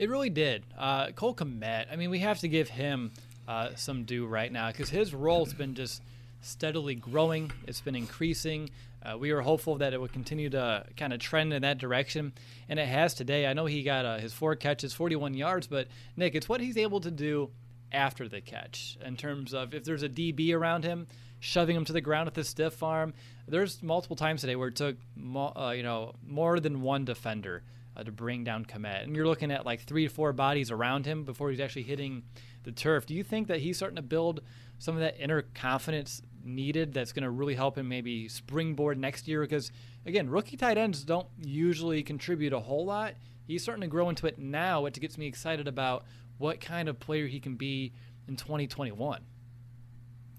[0.00, 0.64] It really did.
[0.76, 3.12] Uh, Cole Kmet, I mean, we have to give him
[3.46, 6.02] uh, some due right now because his role's been just
[6.40, 8.68] steadily growing, it's been increasing.
[9.04, 12.32] Uh, we were hopeful that it would continue to kind of trend in that direction,
[12.68, 13.46] and it has today.
[13.46, 16.76] I know he got uh, his four catches, 41 yards, but Nick, it's what he's
[16.76, 17.50] able to do
[17.90, 21.06] after the catch in terms of if there's a DB around him,
[21.40, 23.12] shoving him to the ground with a stiff arm.
[23.48, 27.62] There's multiple times today where it took mo- uh, you know more than one defender
[27.96, 31.06] uh, to bring down Kmet, and you're looking at like three to four bodies around
[31.06, 32.22] him before he's actually hitting
[32.62, 33.06] the turf.
[33.06, 34.40] Do you think that he's starting to build
[34.78, 39.28] some of that inner confidence needed that's going to really help him maybe springboard next
[39.28, 39.40] year?
[39.40, 39.70] Because
[40.06, 43.14] again, rookie tight ends don't usually contribute a whole lot.
[43.46, 46.04] He's starting to grow into it now, which gets me excited about
[46.38, 47.92] what kind of player he can be
[48.28, 49.20] in 2021.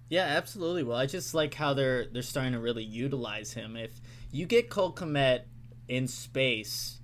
[0.10, 0.84] Yeah, absolutely.
[0.84, 3.76] Well, I just like how they're they're starting to really utilize him.
[3.76, 4.00] If
[4.32, 5.44] you get Cole Kmet
[5.88, 7.00] in space,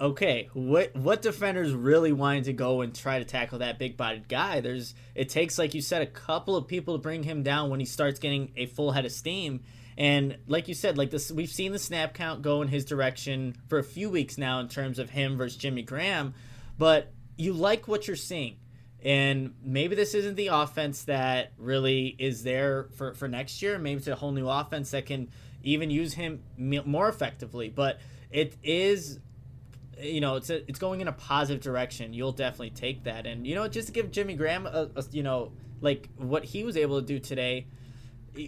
[0.00, 4.28] okay, what what defenders really wanting to go and try to tackle that big bodied
[4.28, 4.60] guy?
[4.60, 7.80] There's it takes like you said a couple of people to bring him down when
[7.80, 9.62] he starts getting a full head of steam.
[9.96, 13.56] And like you said, like this, we've seen the snap count go in his direction
[13.68, 16.34] for a few weeks now in terms of him versus Jimmy Graham.
[16.78, 18.58] But you like what you're seeing.
[19.04, 23.78] And maybe this isn't the offense that really is there for, for next year.
[23.78, 25.30] Maybe it's a whole new offense that can
[25.64, 27.68] even use him more effectively.
[27.68, 29.18] But it is,
[30.00, 32.12] you know, it's a, it's going in a positive direction.
[32.12, 33.26] You'll definitely take that.
[33.26, 36.64] And you know, just to give Jimmy Graham, a, a, you know, like what he
[36.64, 37.66] was able to do today.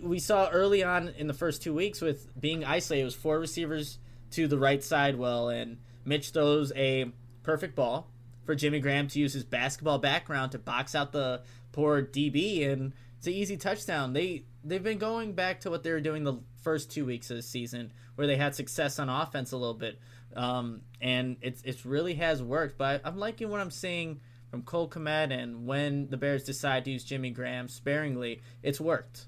[0.03, 3.41] We saw early on in the first two weeks with being isolated, it was four
[3.41, 3.99] receivers
[4.33, 5.17] to the right side.
[5.17, 7.11] Well, and Mitch throws a
[7.43, 8.09] perfect ball
[8.45, 12.93] for Jimmy Graham to use his basketball background to box out the poor DB, and
[13.19, 14.13] it's an easy touchdown.
[14.13, 17.37] They they've been going back to what they were doing the first two weeks of
[17.37, 19.99] the season, where they had success on offense a little bit,
[20.37, 22.79] um, and it's it really has worked.
[22.79, 26.90] But I'm liking what I'm seeing from Cole Kmet, and when the Bears decide to
[26.90, 29.27] use Jimmy Graham sparingly, it's worked.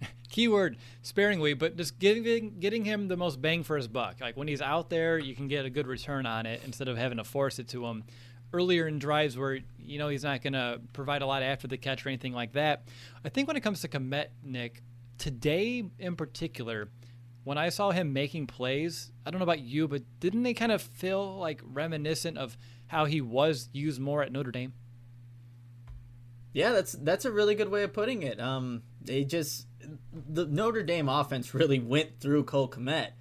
[0.30, 4.16] Keyword sparingly, but just getting getting him the most bang for his buck.
[4.20, 6.96] Like when he's out there, you can get a good return on it instead of
[6.96, 8.04] having to force it to him
[8.52, 11.76] earlier in drives where you know he's not going to provide a lot after the
[11.76, 12.84] catch or anything like that.
[13.24, 14.82] I think when it comes to Kmet, Nick,
[15.18, 16.88] today in particular,
[17.44, 20.72] when I saw him making plays, I don't know about you, but didn't they kind
[20.72, 24.74] of feel like reminiscent of how he was used more at Notre Dame?
[26.52, 28.38] Yeah, that's that's a really good way of putting it.
[28.38, 29.66] Um, they just
[30.12, 33.12] the Notre Dame offense really went through Cole Kmet,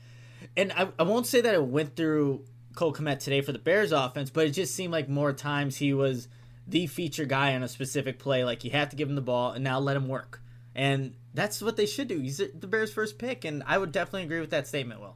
[0.57, 3.91] and I, I won't say that it went through Cole Kmet today for the Bears
[3.91, 6.27] offense, but it just seemed like more times he was
[6.67, 8.43] the feature guy on a specific play.
[8.43, 10.40] Like you have to give him the ball and now let him work.
[10.75, 12.19] And that's what they should do.
[12.19, 15.15] He's the Bears' first pick, and I would definitely agree with that statement, Will.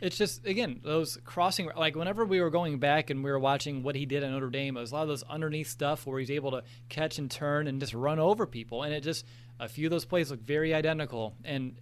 [0.00, 3.82] It's just again those crossing like whenever we were going back and we were watching
[3.82, 6.18] what he did at Notre Dame, it was a lot of those underneath stuff where
[6.18, 9.24] he's able to catch and turn and just run over people, and it just
[9.60, 11.34] a few of those plays look very identical.
[11.44, 11.76] And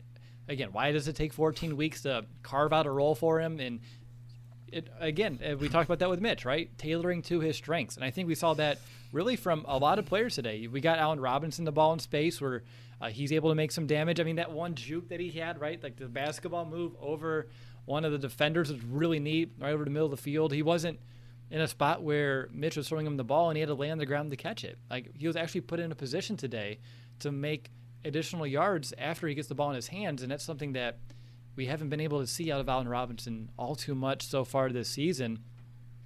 [0.49, 3.59] again, why does it take 14 weeks to carve out a role for him?
[3.61, 3.81] And
[4.69, 6.71] it, again, uh, we talked about that with Mitch, right?
[6.79, 8.79] Tailoring to his strengths, and I think we saw that
[9.13, 10.67] really from a lot of players today.
[10.67, 12.63] We got Allen Robinson the ball in space where
[13.03, 14.21] uh, he's able to make some damage.
[14.21, 17.49] I mean, that one juke that he had, right, like the basketball move over
[17.85, 20.53] one of the defenders was really neat, right over the middle of the field.
[20.53, 21.01] He wasn't
[21.51, 23.91] in a spot where Mitch was throwing him the ball and he had to lay
[23.91, 24.79] on the ground to catch it.
[24.88, 26.79] Like he was actually put in a position today
[27.19, 27.73] to make
[28.05, 30.99] additional yards after he gets the ball in his hands, and that's something that
[31.57, 34.71] we haven't been able to see out of Allen Robinson all too much so far
[34.71, 35.41] this season.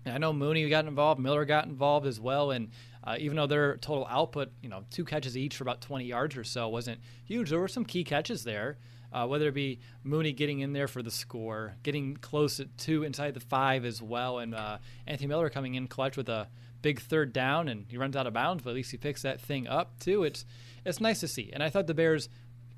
[0.07, 2.71] And I know Mooney got involved, Miller got involved as well, and
[3.07, 6.37] uh, even though their total output, you know, two catches each for about 20 yards
[6.37, 7.51] or so, wasn't huge.
[7.51, 8.79] There were some key catches there,
[9.13, 13.35] uh, whether it be Mooney getting in there for the score, getting close to inside
[13.35, 16.49] the five as well, and uh, Anthony Miller coming in clutch with a
[16.83, 19.41] big third down, and he runs out of bounds, but at least he picks that
[19.41, 20.25] thing up too.
[20.25, 20.45] It's
[20.85, 22.29] it's nice to see, and I thought the Bears,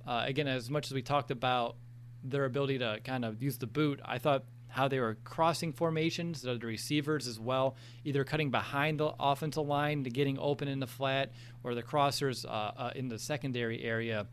[0.06, 1.76] uh, again, as much as we talked about
[2.22, 4.44] their ability to kind of use the boot, I thought
[4.78, 10.04] how they were crossing formations, the receivers as well, either cutting behind the offensive line
[10.04, 11.32] to getting open in the flat,
[11.64, 14.28] or the crossers uh, uh, in the secondary area.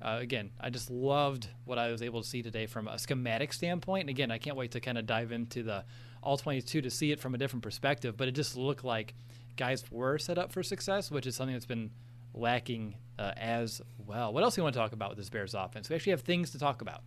[0.00, 3.52] Uh, again, I just loved what I was able to see today from a schematic
[3.52, 4.04] standpoint.
[4.04, 5.84] And again, I can't wait to kind of dive into the
[6.22, 8.16] all 22 to see it from a different perspective.
[8.16, 9.12] But it just looked like
[9.58, 11.90] guys were set up for success, which is something that's been
[12.32, 14.32] lacking uh, as well.
[14.32, 15.90] What else do you want to talk about with this Bears offense?
[15.90, 17.02] We actually have things to talk about.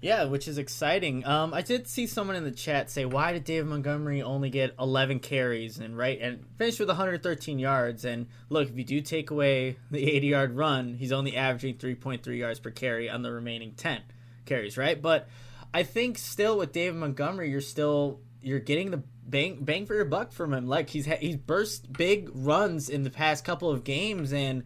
[0.00, 1.26] Yeah, which is exciting.
[1.26, 4.74] Um, I did see someone in the chat say, "Why did David Montgomery only get
[4.78, 9.30] 11 carries and right and finish with 113 yards?" And look, if you do take
[9.30, 14.02] away the 80-yard run, he's only averaging 3.3 yards per carry on the remaining 10
[14.46, 15.02] carries, right?
[15.02, 15.28] But
[15.74, 20.04] I think still with David Montgomery, you're still you're getting the bang bang for your
[20.04, 20.68] buck from him.
[20.68, 24.62] Like he's he's burst big runs in the past couple of games and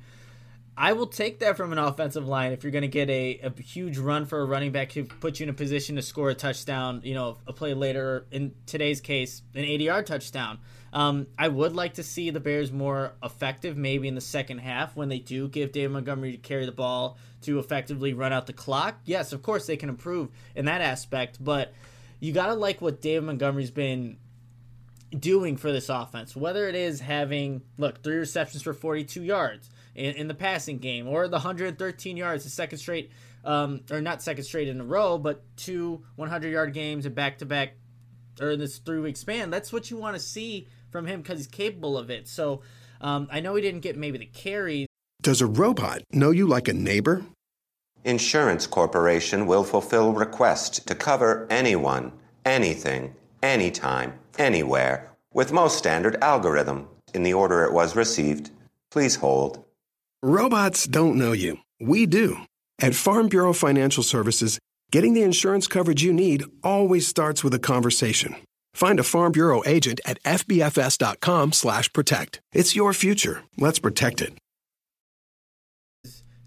[0.83, 3.63] I will take that from an offensive line if you're going to get a, a
[3.63, 6.35] huge run for a running back who puts you in a position to score a
[6.35, 10.59] touchdown, you know, a play later, in today's case, an 80 yard touchdown.
[10.93, 14.97] Um, I would like to see the Bears more effective maybe in the second half
[14.97, 18.53] when they do give David Montgomery to carry the ball to effectively run out the
[18.53, 18.99] clock.
[19.05, 21.73] Yes, of course they can improve in that aspect, but
[22.19, 24.17] you got to like what David Montgomery's been
[25.17, 30.15] doing for this offense, whether it is having, look, three receptions for 42 yards in,
[30.15, 33.11] in the passing game, or the 113 yards, the second straight,
[33.45, 37.39] um, or not second straight in a row, but two 100 yard games and back
[37.39, 37.75] to back,
[38.41, 39.51] or in this three week span.
[39.51, 42.29] That's what you want to see from him because he's capable of it.
[42.29, 42.63] So
[43.01, 44.87] um, I know he didn't get maybe the carry.
[45.21, 47.25] Does a robot know you like a neighbor?
[48.05, 52.13] Insurance Corporation will fulfill requests to cover anyone,
[52.45, 58.51] anything, anytime, anywhere, with most standard algorithm in the order it was received.
[58.91, 59.65] Please hold.
[60.25, 61.59] Robots don't know you.
[61.81, 62.43] We do.
[62.79, 64.61] At Farm Bureau Financial Services,
[64.93, 68.37] getting the insurance coverage you need always starts with a conversation.
[68.73, 72.41] Find a Farm Bureau agent at fbfs.com/protect.
[72.53, 73.43] It's your future.
[73.59, 74.35] Let's protect it.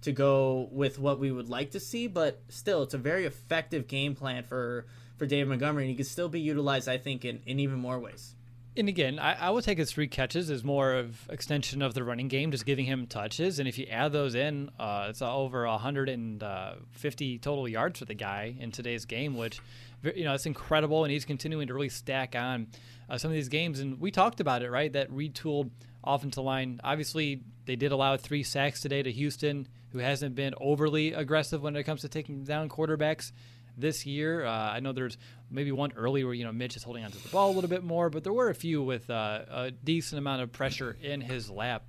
[0.03, 3.89] To go with what we would like to see, but still, it's a very effective
[3.89, 4.85] game plan for
[5.17, 7.99] for David Montgomery, and he could still be utilized, I think, in, in even more
[7.99, 8.34] ways.
[8.77, 12.03] And again, I, I would take his three catches as more of extension of the
[12.03, 13.59] running game, just giving him touches.
[13.59, 18.53] And if you add those in, uh, it's over 150 total yards for the guy
[18.59, 19.61] in today's game, which
[20.03, 21.05] you know it's incredible.
[21.05, 22.67] And he's continuing to really stack on
[23.09, 23.79] uh, some of these games.
[23.79, 24.91] And we talked about it, right?
[24.91, 25.69] That retooled
[26.03, 26.81] offensive line.
[26.83, 31.77] Obviously, they did allow three sacks today to Houston, who hasn't been overly aggressive when
[31.77, 33.31] it comes to taking down quarterbacks
[33.77, 34.45] this year.
[34.45, 35.17] Uh, I know there's
[35.49, 37.83] maybe one early where you know Mitch is holding onto the ball a little bit
[37.83, 41.49] more, but there were a few with uh, a decent amount of pressure in his
[41.49, 41.85] lap.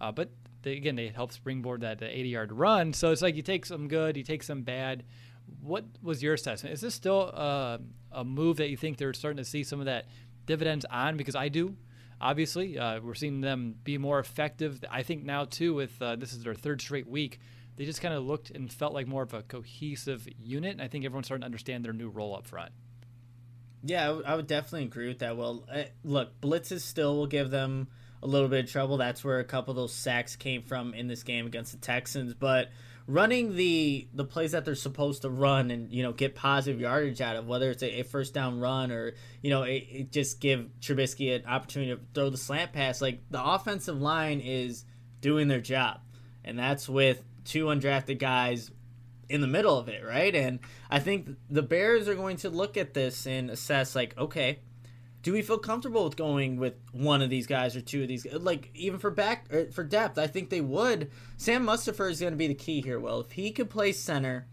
[0.00, 0.30] Uh, but
[0.62, 2.92] they, again, they helped springboard that 80-yard run.
[2.92, 5.04] So it's like you take some good, you take some bad.
[5.62, 6.74] What was your assessment?
[6.74, 7.78] Is this still uh,
[8.12, 10.06] a move that you think they're starting to see some of that
[10.46, 11.16] dividends on?
[11.16, 11.76] Because I do.
[12.20, 14.84] Obviously, uh, we're seeing them be more effective.
[14.90, 17.40] I think now too, with uh, this is their third straight week
[17.80, 20.72] they just kind of looked and felt like more of a cohesive unit.
[20.72, 22.72] And I think everyone's starting to understand their new role up front.
[23.82, 25.38] Yeah, I would definitely agree with that.
[25.38, 27.88] Well, uh, look, blitzes still will give them
[28.22, 28.98] a little bit of trouble.
[28.98, 32.34] That's where a couple of those sacks came from in this game against the Texans.
[32.34, 32.68] But
[33.06, 37.22] running the the plays that they're supposed to run and you know get positive yardage
[37.22, 40.38] out of, whether it's a, a first down run or you know it, it just
[40.38, 44.84] give Trubisky an opportunity to throw the slant pass, like the offensive line is
[45.22, 46.00] doing their job,
[46.44, 48.70] and that's with two undrafted guys
[49.28, 50.34] in the middle of it, right?
[50.34, 54.60] And I think the Bears are going to look at this and assess, like, okay,
[55.22, 58.24] do we feel comfortable with going with one of these guys or two of these?
[58.32, 61.10] Like, even for back for depth, I think they would.
[61.36, 63.00] Sam Mustipher is going to be the key here.
[63.00, 64.46] Well, if he could play center,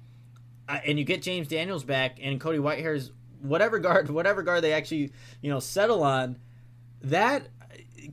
[0.68, 4.64] uh, and you get James Daniels back, and Cody Whitehair is whatever guard, whatever guard
[4.64, 6.38] they actually you know settle on,
[7.02, 7.48] that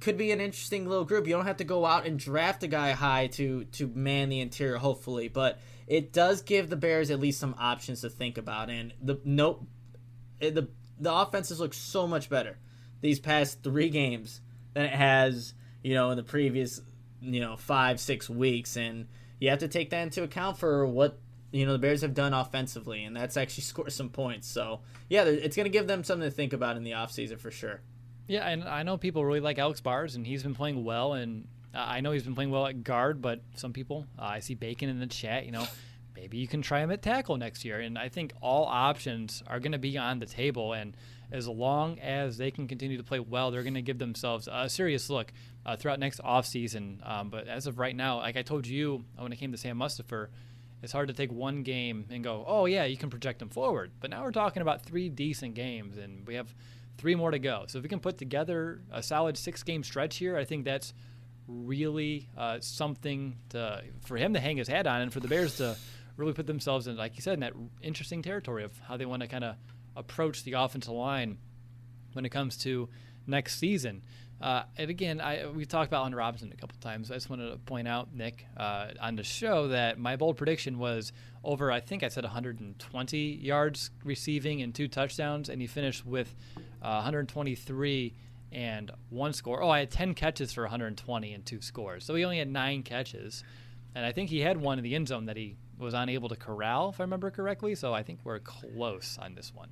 [0.01, 1.27] could be an interesting little group.
[1.27, 4.41] You don't have to go out and draft a guy high to to man the
[4.41, 8.71] interior, hopefully, but it does give the Bears at least some options to think about.
[8.71, 9.67] And the nope,
[10.41, 10.69] eh, the
[10.99, 12.59] the offenses look so much better
[13.01, 14.41] these past three games
[14.73, 16.81] than it has you know in the previous
[17.21, 19.07] you know five six weeks, and
[19.39, 21.19] you have to take that into account for what
[21.53, 24.49] you know the Bears have done offensively, and that's actually scored some points.
[24.49, 27.51] So yeah, it's going to give them something to think about in the offseason for
[27.51, 27.81] sure.
[28.27, 31.13] Yeah, and I know people really like Alex Bars, and he's been playing well.
[31.13, 34.55] And I know he's been playing well at guard, but some people, uh, I see
[34.55, 35.67] Bacon in the chat, you know,
[36.17, 37.81] maybe you can try him at tackle next year.
[37.81, 40.73] And I think all options are going to be on the table.
[40.73, 40.97] And
[41.31, 44.69] as long as they can continue to play well, they're going to give themselves a
[44.69, 45.33] serious look
[45.67, 47.07] uh, throughout next offseason.
[47.09, 49.79] Um, but as of right now, like I told you when it came to Sam
[49.79, 50.29] Mustipher,
[50.83, 53.91] it's hard to take one game and go, oh, yeah, you can project them forward.
[54.01, 56.55] But now we're talking about three decent games, and we have
[56.99, 57.65] three more to go.
[57.69, 60.93] So if we can put together a solid six game stretch here, I think that's
[61.47, 65.57] really uh, something to, for him to hang his hat on and for the Bears
[65.59, 65.77] to
[66.17, 69.23] really put themselves in, like you said, in that interesting territory of how they want
[69.23, 69.57] to kind of
[69.97, 71.39] approach the offensive line
[72.13, 72.89] when it comes to
[73.27, 74.03] next season.
[74.41, 77.11] Uh, and again, I, we talked about Allen Robinson a couple times.
[77.11, 80.79] I just wanted to point out, Nick, uh, on the show that my bold prediction
[80.79, 81.13] was
[81.43, 86.35] over, I think I said 120 yards receiving and two touchdowns, and he finished with
[86.83, 88.15] uh, 123
[88.53, 89.63] and one score.
[89.63, 92.05] Oh, I had 10 catches for 120 and two scores.
[92.05, 93.45] So he only had nine catches.
[93.95, 96.37] And I think he had one in the end zone that he was unable to
[96.37, 97.75] corral, if I remember correctly.
[97.75, 99.71] So I think we're close on this one.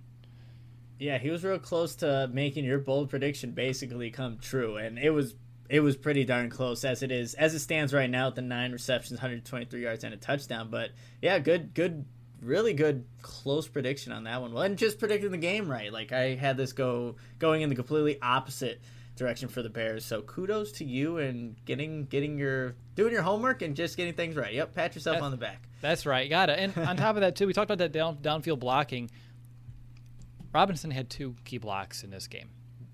[1.03, 5.11] Yeah, he was real close to making your bold prediction basically come true, and it
[5.11, 5.35] was
[5.69, 8.43] it was pretty darn close as it is as it stands right now with the
[8.43, 10.69] nine receptions, 123 yards, and a touchdown.
[10.71, 10.91] But
[11.21, 12.05] yeah, good good
[12.41, 14.53] really good close prediction on that one.
[14.53, 15.93] Well, and just predicting the game right.
[15.93, 18.81] Like I had this go going in the completely opposite
[19.17, 20.05] direction for the Bears.
[20.05, 24.37] So kudos to you and getting getting your doing your homework and just getting things
[24.37, 24.55] right.
[24.55, 25.69] Yep, pat yourself that's, on the back.
[25.81, 26.59] That's right, got it.
[26.59, 29.11] And on top of that too, we talked about that down downfield blocking.
[30.53, 32.51] Robinson had two key blocks in this game.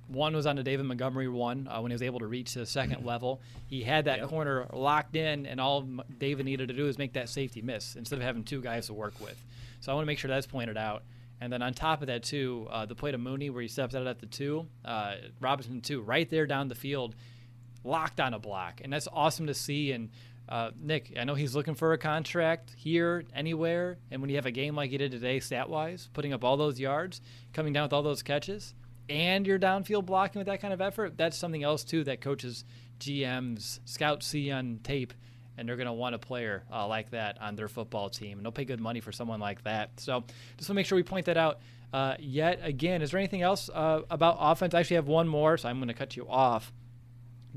[0.07, 2.65] One was on the David Montgomery one uh, when he was able to reach the
[2.65, 3.43] second level.
[3.67, 4.29] He had that yep.
[4.29, 5.87] corner locked in, and all
[6.19, 8.95] David needed to do is make that safety miss instead of having two guys to
[8.95, 9.39] work with.
[9.81, 11.03] So I want to make sure that's pointed out.
[11.41, 13.95] And then on top of that, too, uh, the play to Mooney where he steps
[13.95, 17.15] out at the two, uh, Robinson, too, right there down the field,
[17.85, 18.81] locked on a block.
[18.83, 19.93] And that's awesome to see.
[19.93, 20.11] And
[20.49, 23.99] uh, Nick, I know he's looking for a contract here, anywhere.
[24.11, 26.57] And when you have a game like he did today, stat wise, putting up all
[26.57, 27.21] those yards,
[27.53, 28.75] coming down with all those catches,
[29.11, 32.65] and you're downfield blocking with that kind of effort, that's something else too that coaches,
[32.99, 35.13] GMs, scouts see on tape,
[35.59, 38.45] and they're going to want a player uh, like that on their football team, and
[38.45, 40.01] they'll pay good money for someone like that.
[40.01, 40.25] So
[40.57, 41.61] just want to make sure we point that out.
[41.93, 44.75] Uh, yet again, is there anything else uh, about offense?
[44.75, 46.73] I actually have one more, so I'm going to cut you off.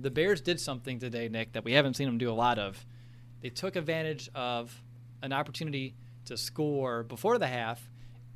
[0.02, 2.86] The Bears did something today, Nick, that we haven't seen them do a lot of.
[3.42, 4.82] They took advantage of
[5.22, 5.96] an opportunity
[6.26, 7.88] to score before the half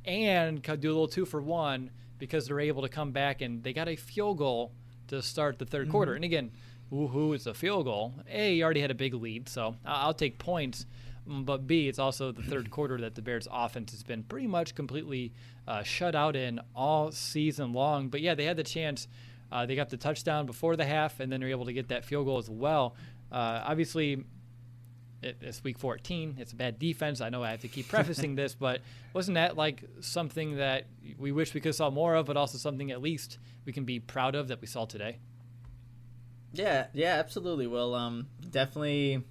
[0.04, 3.72] and do a little two for one because they're able to come back and they
[3.72, 4.72] got a field goal
[5.08, 5.90] to start the 3rd mm-hmm.
[5.90, 6.14] quarter.
[6.14, 6.52] And again,
[6.92, 8.14] woohoo, it's a field goal.
[8.30, 10.86] A, you already had a big lead, so I'll take points.
[11.28, 14.46] Mm, but B, it's also the third quarter that the Bears' offense has been pretty
[14.46, 15.32] much completely
[15.66, 18.08] uh, shut out in all season long.
[18.08, 19.08] But yeah, they had the chance.
[19.50, 22.04] Uh, they got the touchdown before the half, and then they're able to get that
[22.04, 22.96] field goal as well.
[23.30, 24.24] Uh, obviously,
[25.22, 26.36] it's week 14.
[26.38, 27.20] It's a bad defense.
[27.20, 28.80] I know I have to keep prefacing this, but
[29.12, 30.86] wasn't that like something that
[31.18, 34.00] we wish we could saw more of, but also something at least we can be
[34.00, 35.18] proud of that we saw today?
[36.52, 37.66] Yeah, yeah, absolutely.
[37.66, 39.22] Well, um, definitely,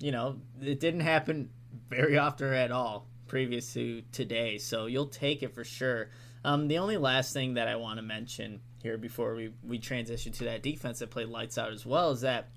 [0.00, 1.50] you know, it didn't happen
[1.88, 6.10] very often at all previous to today, so you'll take it for sure.
[6.44, 10.30] Um, the only last thing that I want to mention here before we, we transition
[10.30, 12.50] to that defense that played lights out as well is that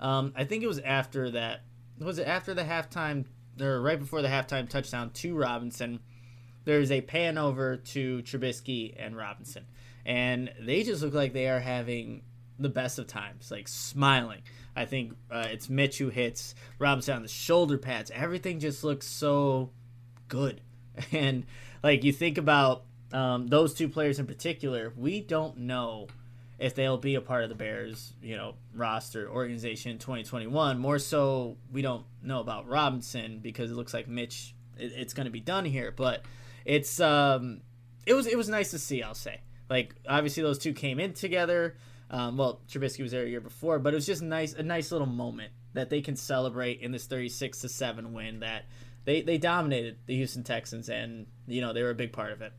[0.00, 1.60] um, I think it was after that
[2.00, 3.26] was it after the halftime
[3.60, 6.00] or right before the halftime touchdown to Robinson.
[6.64, 9.66] There's a pan over to Trubisky and Robinson,
[10.06, 12.22] and they just look like they are having
[12.58, 14.40] the best of times, like smiling.
[14.74, 18.10] I think uh, it's Mitch who hits Robinson on the shoulder pads.
[18.12, 19.70] Everything just looks so
[20.28, 20.62] good,
[21.12, 21.44] and
[21.82, 22.84] like you think about
[23.14, 26.08] um, those two players in particular, we don't know
[26.58, 30.78] if they'll be a part of the Bears, you know, roster organization in 2021.
[30.78, 35.26] More so, we don't know about Robinson because it looks like Mitch, it, it's going
[35.26, 35.92] to be done here.
[35.94, 36.24] But
[36.64, 37.60] it's um,
[38.04, 39.02] it was it was nice to see.
[39.02, 39.40] I'll say,
[39.70, 41.76] like obviously those two came in together.
[42.10, 44.90] Um, well, Trubisky was there a year before, but it was just nice a nice
[44.90, 48.64] little moment that they can celebrate in this 36 to seven win that
[49.04, 52.42] they they dominated the Houston Texans and you know they were a big part of
[52.42, 52.52] it.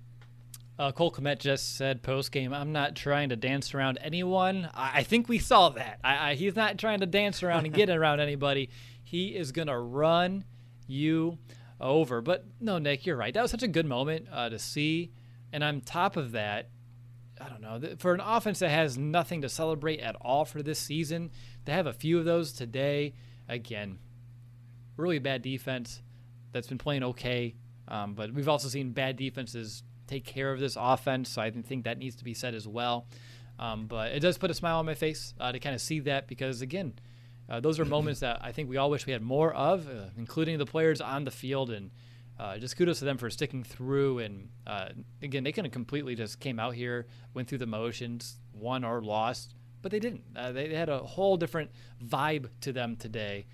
[0.77, 4.99] Uh, Cole Kmet just said post game, "I'm not trying to dance around anyone." I,
[4.99, 5.99] I think we saw that.
[6.03, 8.69] I, I, he's not trying to dance around and get around anybody.
[9.03, 10.43] He is gonna run
[10.87, 11.37] you
[11.79, 12.21] over.
[12.21, 13.33] But no, Nick, you're right.
[13.33, 15.11] That was such a good moment uh, to see.
[15.53, 16.69] And on top of that,
[17.39, 20.79] I don't know for an offense that has nothing to celebrate at all for this
[20.79, 21.31] season,
[21.65, 23.13] to have a few of those today,
[23.47, 23.99] again,
[24.97, 26.01] really bad defense
[26.51, 27.55] that's been playing okay.
[27.87, 31.29] Um, but we've also seen bad defenses take care of this offense.
[31.29, 33.07] So I think that needs to be said as well.
[33.57, 35.99] Um, but it does put a smile on my face uh, to kind of see
[36.01, 36.93] that because, again,
[37.49, 40.09] uh, those are moments that I think we all wish we had more of, uh,
[40.17, 41.69] including the players on the field.
[41.69, 41.91] And
[42.37, 44.19] uh, just kudos to them for sticking through.
[44.19, 44.89] And uh,
[45.21, 49.01] again, they kind of completely just came out here, went through the motions, won or
[49.01, 50.23] lost, but they didn't.
[50.35, 51.71] Uh, they, they, had a whole different
[52.03, 53.45] vibe to them today,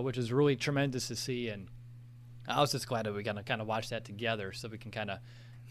[0.00, 1.48] which is really tremendous to see.
[1.48, 1.68] And
[2.48, 4.78] I was just glad that we got to kind of watch that together so we
[4.78, 5.18] can kind of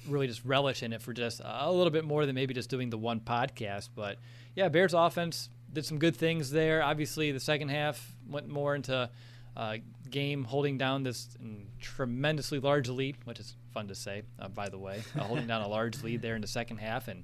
[0.07, 2.89] really just relish in it for just a little bit more than maybe just doing
[2.89, 3.89] the one podcast.
[3.95, 4.17] But
[4.55, 6.81] yeah, Bears offense did some good things there.
[6.81, 9.09] Obviously, the second half went more into
[9.55, 9.77] uh,
[10.09, 11.27] game holding down this
[11.79, 15.61] tremendously large lead, which is fun to say, uh, by the way, uh, holding down
[15.61, 17.07] a large lead there in the second half.
[17.07, 17.23] And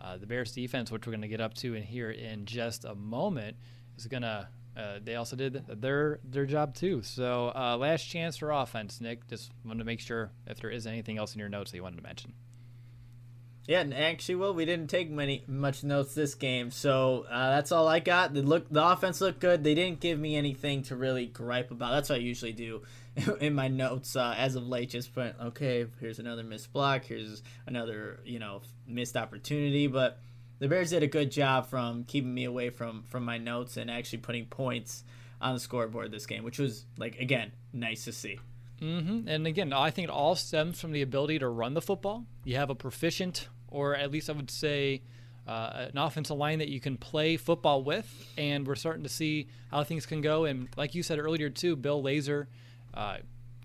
[0.00, 2.84] uh, the Bears defense, which we're going to get up to in here in just
[2.84, 3.56] a moment,
[3.96, 7.02] is going to uh, they also did their their job too.
[7.02, 9.28] So uh, last chance for offense, Nick.
[9.28, 11.82] Just wanted to make sure if there is anything else in your notes that you
[11.82, 12.32] wanted to mention.
[13.66, 17.70] Yeah, and actually, well, we didn't take many much notes this game, so uh, that's
[17.70, 18.34] all I got.
[18.34, 19.62] The look, the offense looked good.
[19.62, 21.92] They didn't give me anything to really gripe about.
[21.92, 22.82] That's what I usually do
[23.40, 24.90] in my notes uh, as of late.
[24.90, 27.04] Just put, okay, here's another missed block.
[27.04, 29.86] Here's another, you know, missed opportunity.
[29.86, 30.18] But
[30.62, 33.90] the Bears did a good job from keeping me away from from my notes and
[33.90, 35.02] actually putting points
[35.40, 38.38] on the scoreboard this game, which was like again nice to see.
[38.80, 39.26] Mm-hmm.
[39.26, 42.26] And again, I think it all stems from the ability to run the football.
[42.44, 45.02] You have a proficient, or at least I would say,
[45.48, 49.48] uh, an offensive line that you can play football with, and we're starting to see
[49.72, 50.44] how things can go.
[50.44, 52.46] And like you said earlier too, Bill Lazor.
[52.94, 53.16] Uh,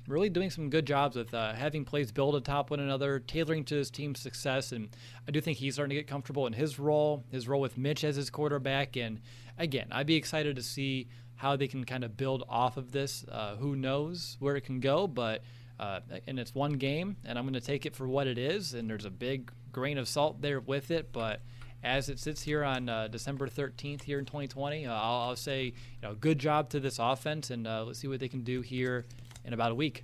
[0.07, 3.75] really doing some good jobs with uh, having plays build atop one another, tailoring to
[3.75, 4.71] his team's success.
[4.71, 4.89] And
[5.27, 8.03] I do think he's starting to get comfortable in his role, his role with Mitch
[8.03, 8.95] as his quarterback.
[8.95, 9.19] And
[9.57, 13.25] again, I'd be excited to see how they can kind of build off of this.
[13.29, 15.43] Uh, who knows where it can go, but.
[15.79, 18.73] Uh, and it's one game, and I'm going to take it for what it is.
[18.73, 21.41] And there's a big grain of salt there with it, but
[21.83, 25.65] as it sits here on uh, December 13th here in 2020, uh, I'll, I'll, say,
[25.65, 28.61] you know, good job to this offense, and uh, let's see what they can do
[28.61, 29.05] here
[29.47, 30.03] in about a week.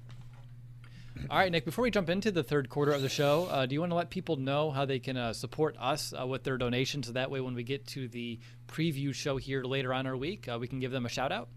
[1.29, 3.75] All right, Nick, before we jump into the third quarter of the show, uh, do
[3.75, 6.57] you want to let people know how they can uh, support us uh, with their
[6.57, 7.07] donations?
[7.07, 10.47] So that way, when we get to the preview show here later on our week,
[10.47, 11.49] uh, we can give them a shout out?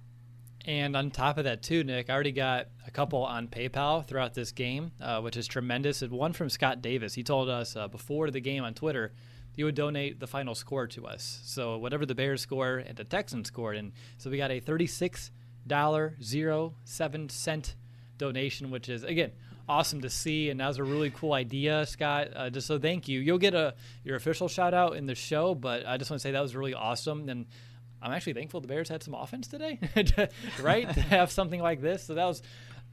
[0.65, 4.33] And on top of that, too, Nick, I already got a couple on PayPal throughout
[4.33, 6.01] this game, uh, which is tremendous.
[6.01, 7.13] And one from Scott Davis.
[7.13, 9.13] He told us uh, before the game on Twitter
[9.59, 11.41] he would donate the final score to us.
[11.43, 15.31] So whatever the Bears score and the Texans scored, and so we got a thirty-six
[15.67, 17.75] dollar zero seven cent
[18.17, 19.31] donation, which is again
[19.67, 22.29] awesome to see, and that was a really cool idea, Scott.
[22.33, 23.19] Uh, just so thank you.
[23.19, 26.23] You'll get a your official shout out in the show, but I just want to
[26.23, 27.45] say that was really awesome and.
[28.01, 29.79] I'm actually thankful the Bears had some offense today,
[30.61, 30.93] right?
[30.93, 32.03] to have something like this.
[32.03, 32.41] So that was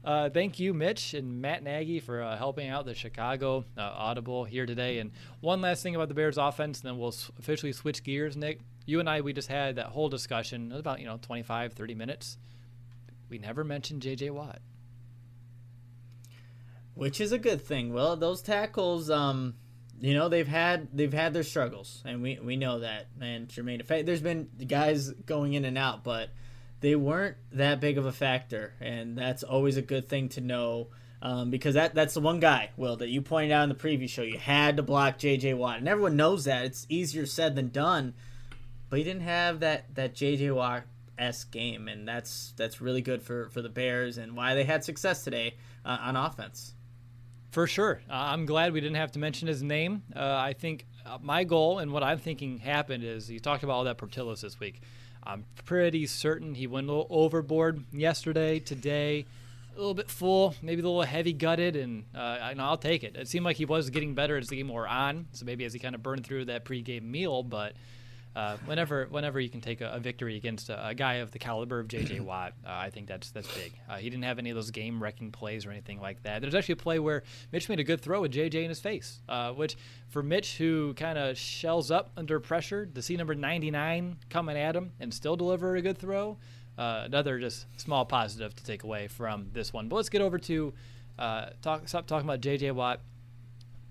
[0.03, 4.45] uh, thank you, Mitch and Matt Nagy, for uh, helping out the Chicago uh, Audible
[4.45, 4.99] here today.
[4.99, 8.61] And one last thing about the Bears offense, and then we'll officially switch gears, Nick.
[8.85, 12.37] You and I, we just had that whole discussion, about, you know, 25, 30 minutes.
[13.27, 14.29] We never mentioned J.J.
[14.29, 14.59] Watt.
[16.93, 17.93] Which is a good thing.
[17.93, 19.55] Well, those tackles, um,
[19.99, 23.07] you know, they've had they've had their struggles, and we, we know that.
[23.19, 26.29] And Germain, there's been guys going in and out, but–
[26.79, 30.89] they weren't that big of a factor, and that's always a good thing to know
[31.19, 34.07] Um, because that that's the one guy, Will, that you pointed out in the preview
[34.07, 34.21] show.
[34.21, 35.55] You had to block J.J.
[35.55, 36.65] Watt, and everyone knows that.
[36.65, 38.13] It's easier said than done.
[38.91, 40.51] But he didn't have that that J.J.
[40.51, 40.83] Watt
[41.17, 44.83] s game, and that's that's really good for for the Bears and why they had
[44.83, 46.75] success today uh, on offense.
[47.51, 50.03] For sure, uh, I'm glad we didn't have to mention his name.
[50.15, 53.73] Uh, I think uh, my goal and what I'm thinking happened is you talked about
[53.73, 54.81] all that Portillo's this week.
[55.23, 59.25] I'm pretty certain he went a little overboard yesterday, today
[59.77, 63.03] a little bit full, maybe a little heavy gutted, and uh, I know I'll take
[63.03, 63.15] it.
[63.15, 65.73] It seemed like he was getting better as the game wore on, so maybe as
[65.73, 67.43] he kind of burned through that pregame meal.
[67.43, 67.73] But
[68.37, 71.39] uh, whenever whenever you can take a, a victory against a, a, guy of the
[71.39, 72.19] caliber of J.J.
[72.21, 73.73] Watt, uh, I think that's that's big.
[73.89, 76.41] Uh, he didn't have any of those game wrecking plays or anything like that.
[76.41, 78.63] There's actually a play where Mitch made a good throw with J.J.
[78.63, 79.75] in his face, uh, which
[80.07, 84.75] for Mitch, who kind of shells up under pressure, to see number 99 coming at
[84.75, 86.37] him and still deliver a good throw
[86.77, 89.87] uh, another just small positive to take away from this one.
[89.87, 90.73] But let's get over to
[91.17, 91.87] uh, talk.
[91.87, 92.71] Stop talking about J.J.
[92.71, 93.01] Watt.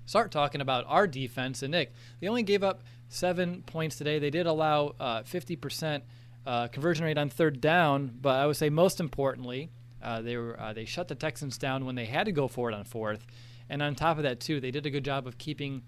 [0.06, 1.62] Start talking about our defense.
[1.62, 4.18] And Nick, they only gave up seven points today.
[4.18, 6.02] They did allow uh, 50%
[6.46, 9.70] uh, conversion rate on third down, but I would say most importantly,
[10.02, 12.70] uh, they were uh, they shut the Texans down when they had to go for
[12.70, 13.26] it on fourth.
[13.68, 15.82] And on top of that, too, they did a good job of keeping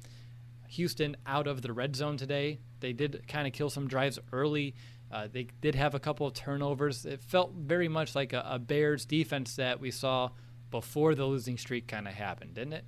[0.69, 2.59] Houston out of the red zone today.
[2.81, 4.75] They did kind of kill some drives early.
[5.11, 7.07] Uh, they did have a couple of turnovers.
[7.07, 10.31] It felt very much like a, a Bears defense that we saw
[10.71, 12.85] before the losing streak kind of happened, didn't it?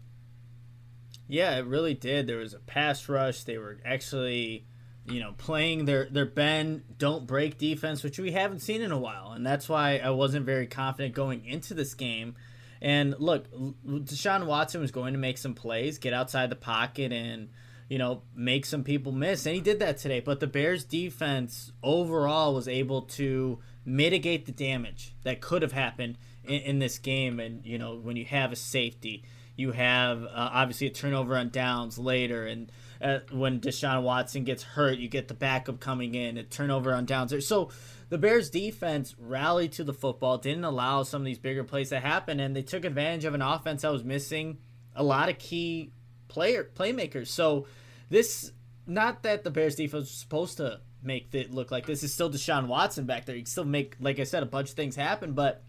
[1.30, 2.26] Yeah, it really did.
[2.26, 3.44] There was a pass rush.
[3.44, 4.66] They were actually,
[5.06, 8.98] you know, playing their their bend don't break defense, which we haven't seen in a
[8.98, 12.34] while, and that's why I wasn't very confident going into this game.
[12.82, 17.50] And look, Deshaun Watson was going to make some plays, get outside the pocket, and
[17.90, 19.44] you know, make some people miss.
[19.44, 20.20] And he did that today.
[20.20, 26.16] But the Bears defense overall was able to mitigate the damage that could have happened
[26.44, 27.40] in, in this game.
[27.40, 29.24] And, you know, when you have a safety,
[29.60, 32.46] you have uh, obviously a turnover on downs later.
[32.46, 36.94] And uh, when Deshaun Watson gets hurt, you get the backup coming in, a turnover
[36.94, 37.34] on downs.
[37.46, 37.70] So
[38.08, 42.00] the Bears defense rallied to the football, didn't allow some of these bigger plays to
[42.00, 42.40] happen.
[42.40, 44.58] And they took advantage of an offense that was missing
[44.96, 45.92] a lot of key
[46.28, 47.28] player playmakers.
[47.28, 47.66] So
[48.08, 48.52] this
[48.86, 52.30] not that the Bears defense was supposed to make it look like this is still
[52.30, 53.36] Deshaun Watson back there.
[53.36, 55.62] You can still make, like I said, a bunch of things happen, but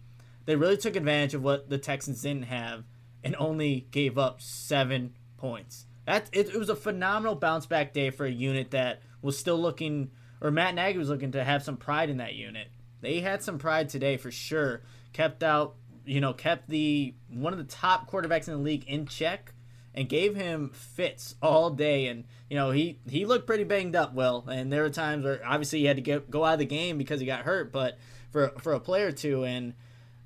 [0.45, 2.83] they really took advantage of what the Texans didn't have
[3.23, 5.85] and only gave up seven points.
[6.05, 9.59] That it, it was a phenomenal bounce back day for a unit that was still
[9.59, 10.11] looking,
[10.41, 12.67] or Matt Nagy was looking to have some pride in that unit.
[13.01, 14.81] They had some pride today for sure.
[15.13, 19.05] Kept out, you know, kept the one of the top quarterbacks in the league in
[19.05, 19.53] check
[19.93, 22.07] and gave him fits all day.
[22.07, 24.13] And you know he he looked pretty banged up.
[24.13, 26.65] Well, and there were times where obviously he had to get go out of the
[26.65, 27.71] game because he got hurt.
[27.71, 27.97] But
[28.31, 29.73] for for a player or two, and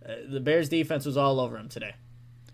[0.07, 1.95] uh, the Bears defense was all over him today.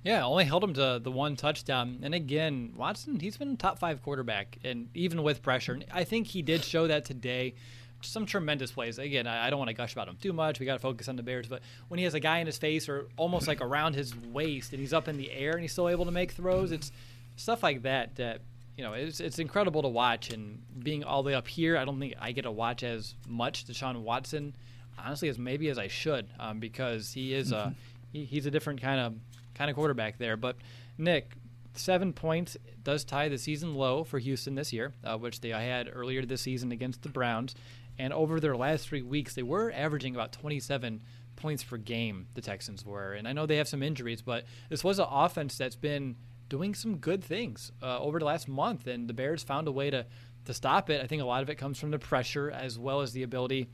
[0.04, 2.00] Yeah, only held him to the one touchdown.
[2.02, 6.42] And again, Watson, he's been top five quarterback, and even with pressure, I think he
[6.42, 7.54] did show that today
[8.02, 9.00] some tremendous plays.
[9.00, 10.60] Again, I, don't want to gush about him too much.
[10.60, 11.48] We got to focus on the Bears.
[11.48, 14.72] But when he has a guy in his face or almost like around his waist,
[14.72, 16.92] and he's up in the air and he's still able to make throws, it's
[17.36, 18.42] stuff like that that
[18.78, 20.32] you know it's it's incredible to watch.
[20.32, 23.16] And being all the way up here, I don't think I get to watch as
[23.28, 24.56] much Deshaun Watson,
[24.98, 27.76] honestly, as maybe as I should, um, because he is a
[28.12, 29.14] he, he's a different kind of
[29.56, 30.38] kind of quarterback there.
[30.38, 30.58] But
[30.98, 31.36] Nick,
[31.74, 35.90] seven points does tie the season low for Houston this year, uh, which they had
[35.92, 37.56] earlier this season against the Browns.
[37.98, 41.02] And over their last three weeks, they were averaging about 27
[41.36, 43.14] points per game, the Texans were.
[43.14, 46.16] And I know they have some injuries, but this was an offense that's been
[46.50, 48.88] doing some good things uh, over the last month.
[48.88, 50.06] And the Bears found a way to,
[50.46, 51.02] to stop it.
[51.02, 53.70] I think a lot of it comes from the pressure as well as the ability,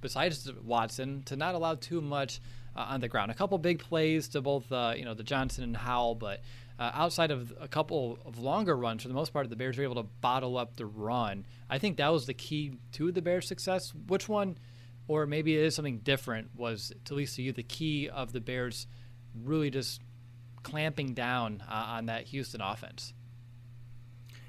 [0.00, 2.40] besides Watson, to not allow too much
[2.78, 3.30] uh, on the ground.
[3.30, 6.40] A couple big plays to both, uh, you know, the Johnson and Howell, but
[6.78, 9.82] uh, outside of a couple of longer runs, for the most part, the Bears were
[9.82, 11.44] able to bottle up the run.
[11.68, 13.92] I think that was the key to the Bears' success.
[14.06, 14.58] Which one,
[15.08, 18.40] or maybe it is something different, was at least to you the key of the
[18.40, 18.86] Bears
[19.34, 20.00] really just
[20.62, 23.12] clamping down uh, on that Houston offense?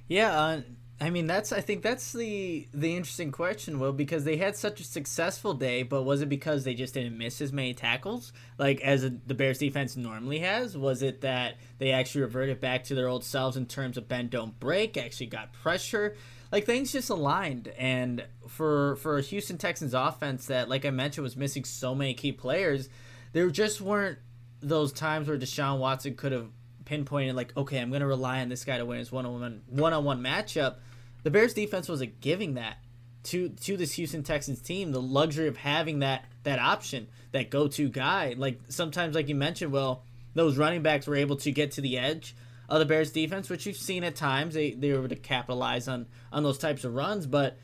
[0.07, 0.61] Yeah, uh,
[1.01, 4.81] I mean that's I think that's the the interesting question, Will, because they had such
[4.81, 8.81] a successful day, but was it because they just didn't miss as many tackles like
[8.81, 10.77] as a, the Bears defense normally has?
[10.77, 14.31] Was it that they actually reverted back to their old selves in terms of bend
[14.31, 16.15] don't break, actually got pressure?
[16.51, 21.23] Like things just aligned, and for for a Houston Texans offense that, like I mentioned,
[21.23, 22.89] was missing so many key players,
[23.31, 24.17] there just weren't
[24.59, 26.49] those times where Deshaun Watson could have
[26.83, 29.39] pinpointed like, okay, I'm going to rely on this guy to win his one on
[29.39, 30.77] one one on one matchup
[31.23, 32.77] the Bears defense wasn't giving that
[33.23, 37.67] to to this Houston Texans team the luxury of having that that option, that go
[37.67, 38.35] to guy.
[38.37, 40.03] Like sometimes, like you mentioned, well,
[40.33, 42.35] those running backs were able to get to the edge
[42.69, 44.53] of the Bears defense, which you've seen at times.
[44.53, 47.57] They they were able to capitalize on on those types of runs, but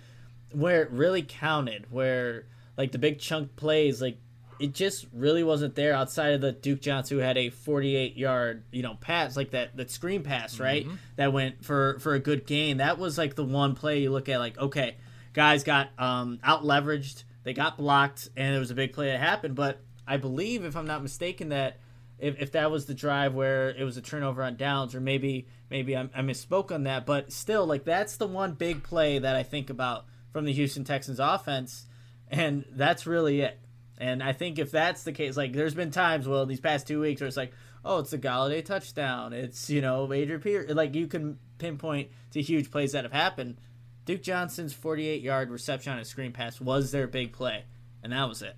[0.51, 2.45] where it really counted, where
[2.77, 4.17] like the big chunk plays, like
[4.59, 8.63] it just really wasn't there outside of the Duke Johnson who had a 48 yard,
[8.71, 10.85] you know, pass like that that screen pass, right?
[10.85, 10.95] Mm-hmm.
[11.17, 12.77] That went for for a good gain.
[12.77, 14.97] That was like the one play you look at like, okay,
[15.33, 19.19] guys got um out leveraged, they got blocked and it was a big play that
[19.19, 21.77] happened, but I believe if I'm not mistaken that
[22.17, 25.47] if, if that was the drive where it was a turnover on downs or maybe
[25.69, 29.35] maybe I, I misspoke on that, but still like that's the one big play that
[29.35, 31.87] I think about from the Houston Texans offense
[32.29, 33.59] and that's really it
[33.97, 37.01] and I think if that's the case, like there's been times, well, these past two
[37.01, 39.33] weeks where it's like, oh, it's a Golladay touchdown.
[39.33, 40.73] It's, you know, Adrian Peter.
[40.73, 43.57] Like you can pinpoint to huge plays that have happened.
[44.05, 47.65] Duke Johnson's 48 yard reception on a screen pass was their big play,
[48.03, 48.55] and that was it.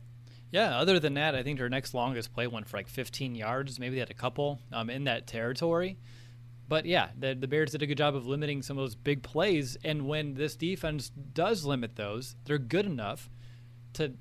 [0.51, 3.79] Yeah, other than that, I think their next longest play went for like 15 yards.
[3.79, 5.97] Maybe they had a couple um, in that territory.
[6.69, 9.23] But yeah, the, the Bears did a good job of limiting some of those big
[9.23, 9.77] plays.
[9.83, 13.29] And when this defense does limit those, they're good enough
[13.93, 14.13] to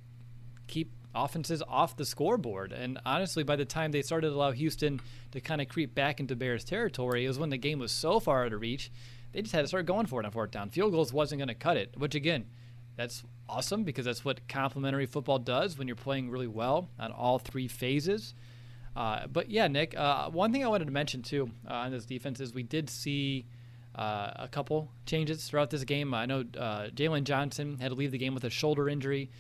[0.66, 2.72] keep offenses off the scoreboard.
[2.72, 5.00] And honestly, by the time they started to allow Houston
[5.32, 8.20] to kind of creep back into Bears territory, it was when the game was so
[8.20, 8.90] far out of reach,
[9.32, 10.70] they just had to start going for it on fourth down.
[10.70, 12.46] Field goals wasn't going to cut it, which again,
[12.96, 17.38] that's awesome because that's what complementary football does when you're playing really well on all
[17.38, 18.34] three phases.
[18.94, 22.06] Uh, but yeah, Nick, uh, one thing I wanted to mention too uh, on this
[22.06, 23.46] defense is we did see.
[23.94, 26.12] Uh, a couple changes throughout this game.
[26.12, 29.30] I know uh, Jaylon Johnson had to leave the game with a shoulder injury,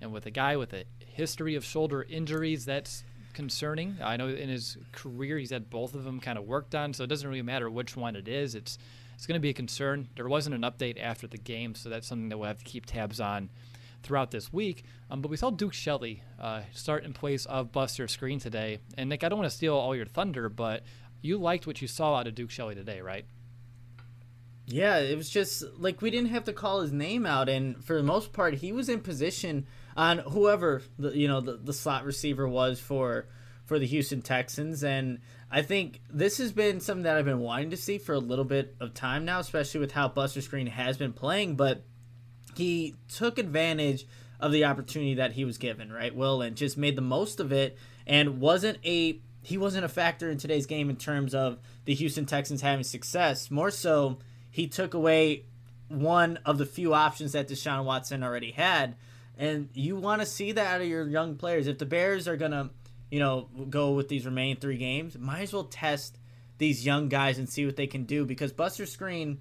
[0.00, 3.96] and with a guy with a history of shoulder injuries, that's concerning.
[4.02, 7.04] I know in his career he's had both of them kind of worked on, so
[7.04, 8.54] it doesn't really matter which one it is.
[8.54, 8.78] It's
[9.14, 10.08] it's going to be a concern.
[10.14, 12.86] There wasn't an update after the game, so that's something that we'll have to keep
[12.86, 13.50] tabs on
[14.02, 14.84] throughout this week.
[15.10, 18.78] Um, but we saw Duke Shelley uh, start in place of Buster Skrine today.
[18.96, 20.84] And Nick, I don't want to steal all your thunder, but
[21.20, 23.24] you liked what you saw out of Duke Shelley today, right?
[24.66, 27.96] Yeah, it was just like we didn't have to call his name out, and for
[27.96, 29.66] the most part, he was in position
[29.98, 33.26] on whoever the you know the, the slot receiver was for
[33.66, 35.18] for the Houston Texans, and
[35.50, 38.44] I think this has been something that I've been wanting to see for a little
[38.44, 41.56] bit of time now, especially with how Buster Skrine has been playing.
[41.56, 41.84] But
[42.56, 44.06] he took advantage
[44.40, 47.52] of the opportunity that he was given, right, Will, and just made the most of
[47.52, 47.76] it,
[48.06, 52.24] and wasn't a he wasn't a factor in today's game in terms of the Houston
[52.24, 53.50] Texans having success.
[53.50, 54.18] More so
[54.48, 55.44] he took away
[55.88, 58.94] one of the few options that Deshaun Watson already had.
[59.38, 61.68] And you want to see that out of your young players.
[61.68, 62.70] If the Bears are going to,
[63.10, 66.18] you know, go with these remaining three games, might as well test
[66.58, 69.38] these young guys and see what they can do because Buster Skrine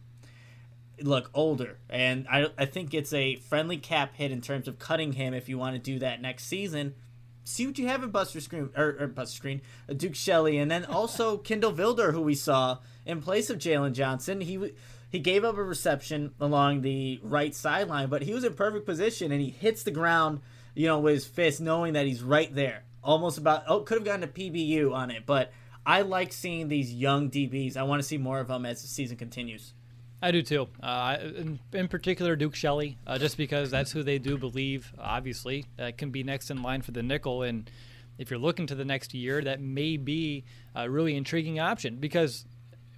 [1.02, 1.78] look, older.
[1.90, 5.50] And I, I think it's a friendly cap hit in terms of cutting him if
[5.50, 6.96] you want to do that next season.
[7.44, 10.84] See what you have in Buster Skrine or, or Buster uh, Duke Shelley, and then
[10.86, 14.42] also Kindle Vildor, who we saw in place of Jaylon Johnson.
[14.42, 14.74] He
[15.10, 19.32] he gave up a reception along the right sideline, but he was in perfect position
[19.32, 20.42] and he hits the ground,
[20.76, 22.84] you know, with his fist, knowing that he's right there.
[23.04, 25.52] Almost about, oh, could have gotten a PBU on it, but
[25.86, 27.78] I like seeing these young DBs.
[27.78, 29.74] I want to see more of them as the season continues.
[30.22, 30.68] I do too.
[30.82, 35.66] Uh, in, in, particular, Duke Shelley, uh, just because that's who they do believe, obviously,
[35.78, 37.44] that can be next in line for the nickel.
[37.44, 37.70] And
[38.18, 40.44] if you're looking to the next year, that may be
[40.76, 42.46] a really intriguing option because,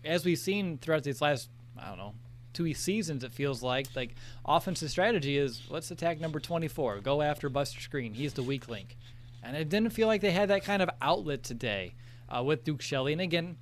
[0.03, 1.49] as we've seen throughout these last
[1.81, 2.13] I don't know,
[2.53, 3.87] two seasons, it feels like.
[3.95, 4.15] Like,
[4.45, 8.97] offensive strategy is let's attack number 24, go after Buster Skrine He's the weak link.
[9.41, 11.93] And it didn't feel like they had that kind of outlet today
[12.27, 13.13] uh, with Duke Shelley.
[13.13, 13.55] And again,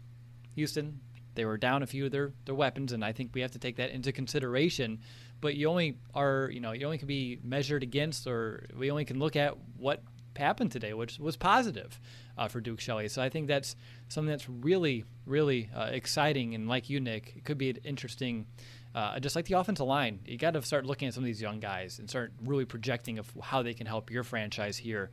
[0.55, 0.99] Houston,
[1.36, 3.59] they were down a few of their, their weapons, and I think we have to
[3.59, 4.99] take that into consideration.
[5.39, 9.05] But you only are, you know, you only can be measured against, or we only
[9.05, 10.01] can look at what
[10.38, 12.00] happened today, which was positive
[12.38, 13.08] uh, for Duke Shelley.
[13.08, 13.76] So I think that's
[14.08, 16.56] something that's really, really uh, exciting.
[16.56, 18.48] And like you, Nick, it could be an interesting.
[18.96, 21.42] Uh, just like the offensive line, you got to start looking at some of these
[21.42, 25.12] young guys and start really projecting of how they can help your franchise here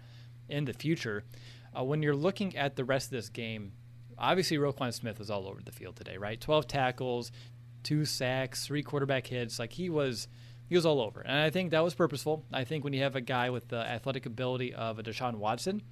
[0.49, 1.23] in the future.
[1.77, 3.73] Uh, when you're looking at the rest of this game,
[4.17, 6.41] obviously Roquan Smith was all over the field today, right?
[6.41, 7.33] 12 tackles,
[7.83, 9.59] two sacks, three quarterback hits.
[9.59, 10.29] Like he was
[10.69, 11.21] he was all over.
[11.21, 12.45] And I think that was purposeful.
[12.53, 15.83] I think when you have a guy with the athletic ability of a Deshaun Watson,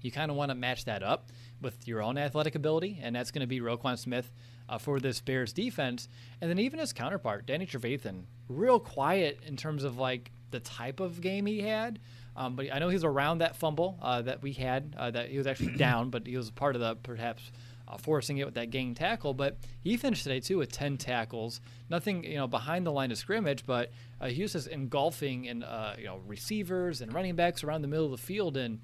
[0.00, 1.30] you kind of want to match that up
[1.62, 4.30] with your own athletic ability, and that's going to be Roquan Smith
[4.68, 6.08] uh, for this Bears defense.
[6.40, 11.00] And then even his counterpart, Danny Trevathan, real quiet in terms of like the type
[11.00, 12.00] of game he had.
[12.36, 15.38] Um, but I know he's around that fumble uh, that we had, uh, that he
[15.38, 17.50] was actually down, but he was part of the perhaps
[17.94, 19.34] uh, forcing it with that gang tackle.
[19.34, 21.60] But he finished today too with 10 tackles.
[21.88, 23.90] Nothing, you know, behind the line of scrimmage, but
[24.20, 27.88] uh, he was just engulfing in, uh, you know, receivers and running backs around the
[27.88, 28.56] middle of the field.
[28.56, 28.80] And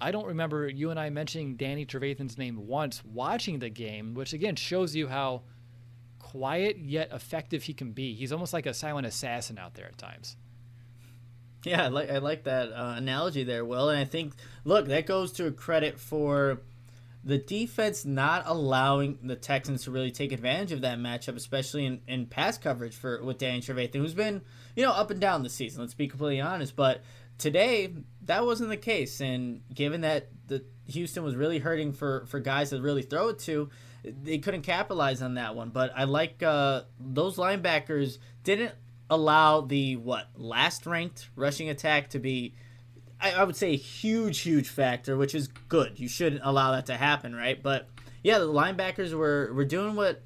[0.00, 4.32] I don't remember you and I mentioning Danny Trevathan's name once watching the game, which
[4.32, 5.42] again shows you how
[6.18, 8.14] quiet yet effective he can be.
[8.14, 10.36] He's almost like a silent assassin out there at times.
[11.64, 13.88] Yeah, I like I like that uh, analogy there, Will.
[13.88, 14.34] And I think,
[14.64, 16.60] look, that goes to a credit for
[17.26, 22.00] the defense not allowing the Texans to really take advantage of that matchup, especially in,
[22.06, 24.42] in pass coverage for with Danny Trevathan, who's been
[24.76, 25.80] you know up and down this season.
[25.80, 27.02] Let's be completely honest, but
[27.36, 29.20] today that wasn't the case.
[29.20, 33.40] And given that the Houston was really hurting for for guys to really throw it
[33.40, 33.70] to,
[34.04, 35.70] they couldn't capitalize on that one.
[35.70, 38.72] But I like uh, those linebackers didn't
[39.10, 42.54] allow the what last ranked rushing attack to be
[43.20, 45.98] I, I, would say a huge huge factor which is good.
[45.98, 47.62] You shouldn't allow that to happen right?
[47.62, 47.88] But
[48.22, 50.22] yeah the linebackers were were doing what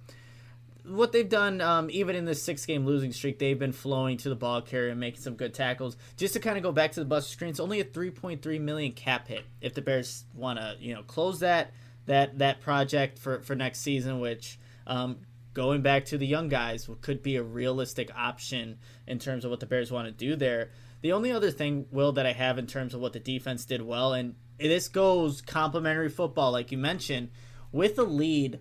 [0.84, 3.38] what they've done um, even in this six game losing streak.
[3.38, 5.96] They've been flowing to the ball carrier and making some good tackles.
[6.16, 8.92] Just to kind of go back to the bus screen it's only a 3.3 million
[8.92, 9.44] cap hit.
[9.60, 11.72] If the bears want to you know close that
[12.06, 15.18] that that project for for next season which um,
[15.54, 19.60] going back to the young guys could be a realistic option in terms of what
[19.60, 20.70] the Bears want to do there.
[21.02, 23.82] The only other thing, Will, that I have in terms of what the defense did
[23.82, 27.30] well, and this goes complementary football, like you mentioned,
[27.72, 28.60] with the lead.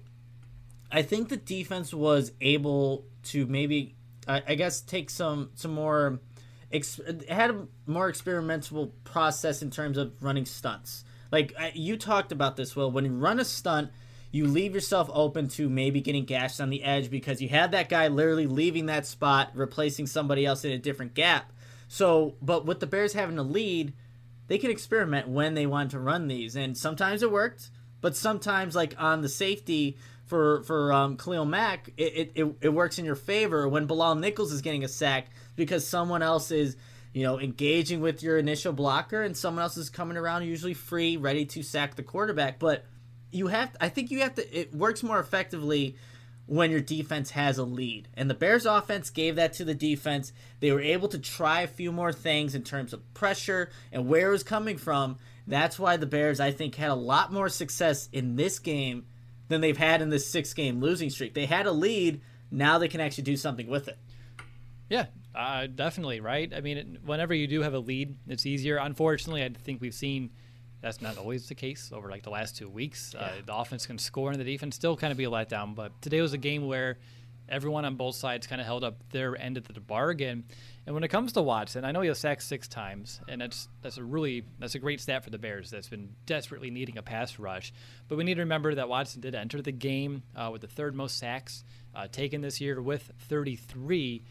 [0.91, 3.95] I think the defense was able to maybe,
[4.27, 6.19] I, I guess, take some some more,
[6.71, 11.03] ex, had a more experimental process in terms of running stunts.
[11.31, 12.89] Like you talked about this, Will.
[12.89, 13.91] When you run a stunt,
[14.31, 17.89] you leave yourself open to maybe getting gashed on the edge because you had that
[17.89, 21.51] guy literally leaving that spot, replacing somebody else in a different gap.
[21.89, 23.93] So, but with the Bears having a lead,
[24.47, 28.75] they can experiment when they want to run these, and sometimes it worked, but sometimes
[28.75, 33.15] like on the safety for for um, Khalil Mack, it, it, it works in your
[33.15, 36.77] favor when Bilal Nichols is getting a sack because someone else is
[37.11, 41.17] you know engaging with your initial blocker and someone else is coming around usually free,
[41.17, 42.85] ready to sack the quarterback, but
[43.31, 45.95] you have I think you have to it works more effectively
[46.49, 48.07] when your defense has a lead.
[48.15, 50.33] And the Bears offense gave that to the defense.
[50.59, 54.29] They were able to try a few more things in terms of pressure and where
[54.29, 55.19] it was coming from.
[55.45, 59.05] That's why the Bears I think had a lot more success in this game
[59.47, 61.35] than they've had in this six game losing streak.
[61.35, 63.99] They had a lead, now they can actually do something with it.
[64.89, 66.51] Yeah, uh, definitely, right?
[66.51, 68.77] I mean, whenever you do have a lead, it's easier.
[68.77, 70.31] Unfortunately, I think we've seen
[70.81, 73.13] that's not always the case over like the last two weeks.
[73.13, 73.25] Uh, yeah.
[73.25, 75.75] Uh, the offense can score and the defense still kind of be a letdown.
[75.75, 76.97] But today was a game where
[77.49, 80.45] everyone on both sides kind of held up their end of the bargain.
[80.85, 83.67] And when it comes to Watson, I know he was sacked six times, and that's
[83.81, 85.69] that's a really that's a great stat for the Bears.
[85.69, 87.73] That's been desperately needing a pass rush.
[88.07, 90.95] But we need to remember that Watson did enter the game uh, with the third
[90.95, 91.63] most sacks
[91.95, 94.23] uh, taken this year with 33.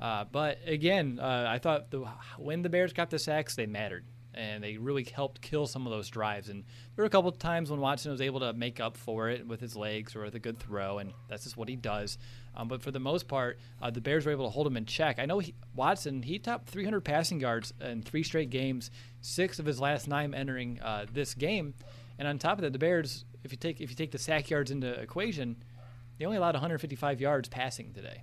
[0.00, 2.06] Uh, but again, uh, I thought the,
[2.38, 4.04] when the Bears got the sacks, they mattered
[4.36, 6.48] and they really helped kill some of those drives.
[6.48, 6.64] And
[6.94, 9.46] there were a couple of times when Watson was able to make up for it
[9.46, 12.18] with his legs or with a good throw, and that's just what he does.
[12.54, 14.86] Um, but for the most part, uh, the Bears were able to hold him in
[14.86, 15.18] check.
[15.18, 19.66] I know he, Watson he topped 300 passing yards in three straight games, six of
[19.66, 21.74] his last nine entering uh, this game.
[22.18, 24.48] And on top of that, the Bears, if you take if you take the sack
[24.50, 25.56] yards into equation,
[26.18, 28.22] they only allowed 155 yards passing today.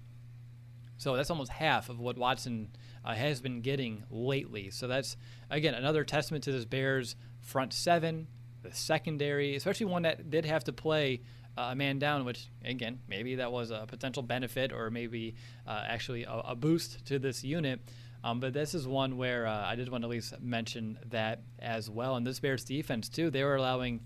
[0.98, 2.70] So that's almost half of what Watson
[3.04, 4.70] uh, has been getting lately.
[4.70, 5.18] So that's
[5.50, 8.28] again another testament to this Bears front seven,
[8.62, 11.22] the secondary, especially one that did have to play
[11.58, 15.36] uh, a man down, which again maybe that was a potential benefit or maybe
[15.68, 17.80] uh, actually a, a, boost to this unit.
[18.24, 21.41] Um, but this is one where uh, I did want to at least mention that
[21.60, 22.16] as well.
[22.16, 24.02] And this Bears defense too, they were allowing.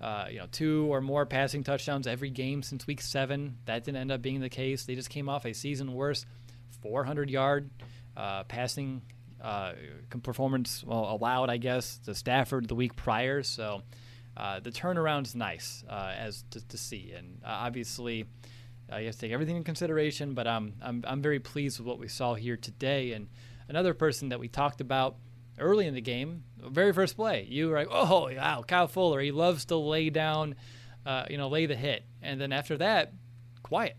[0.00, 3.56] Uh, you know, two or more passing touchdowns every game since week seven.
[3.64, 4.84] That didn't end up being the case.
[4.84, 6.24] They just came off a season worst
[6.82, 7.70] 400 yard
[8.16, 9.02] uh, passing
[9.40, 9.72] uh,
[10.22, 13.42] performance well, allowed, I guess, to Stafford the week prior.
[13.42, 13.82] So
[14.36, 18.26] uh, the turnaround's nice uh, as to, to, see, and uh, obviously.
[18.90, 21.98] You have to take everything in consideration, but um, I'm, I'm very pleased with what
[21.98, 23.12] we saw here today.
[23.12, 23.28] And
[23.68, 25.16] another person that we talked about
[25.60, 29.32] early in the game, very first play, you were like, oh, wow, Kyle Fuller, he
[29.32, 30.54] loves to lay down,
[31.06, 32.04] uh, you know, lay the hit.
[32.22, 33.12] And then after that,
[33.62, 33.96] quiet.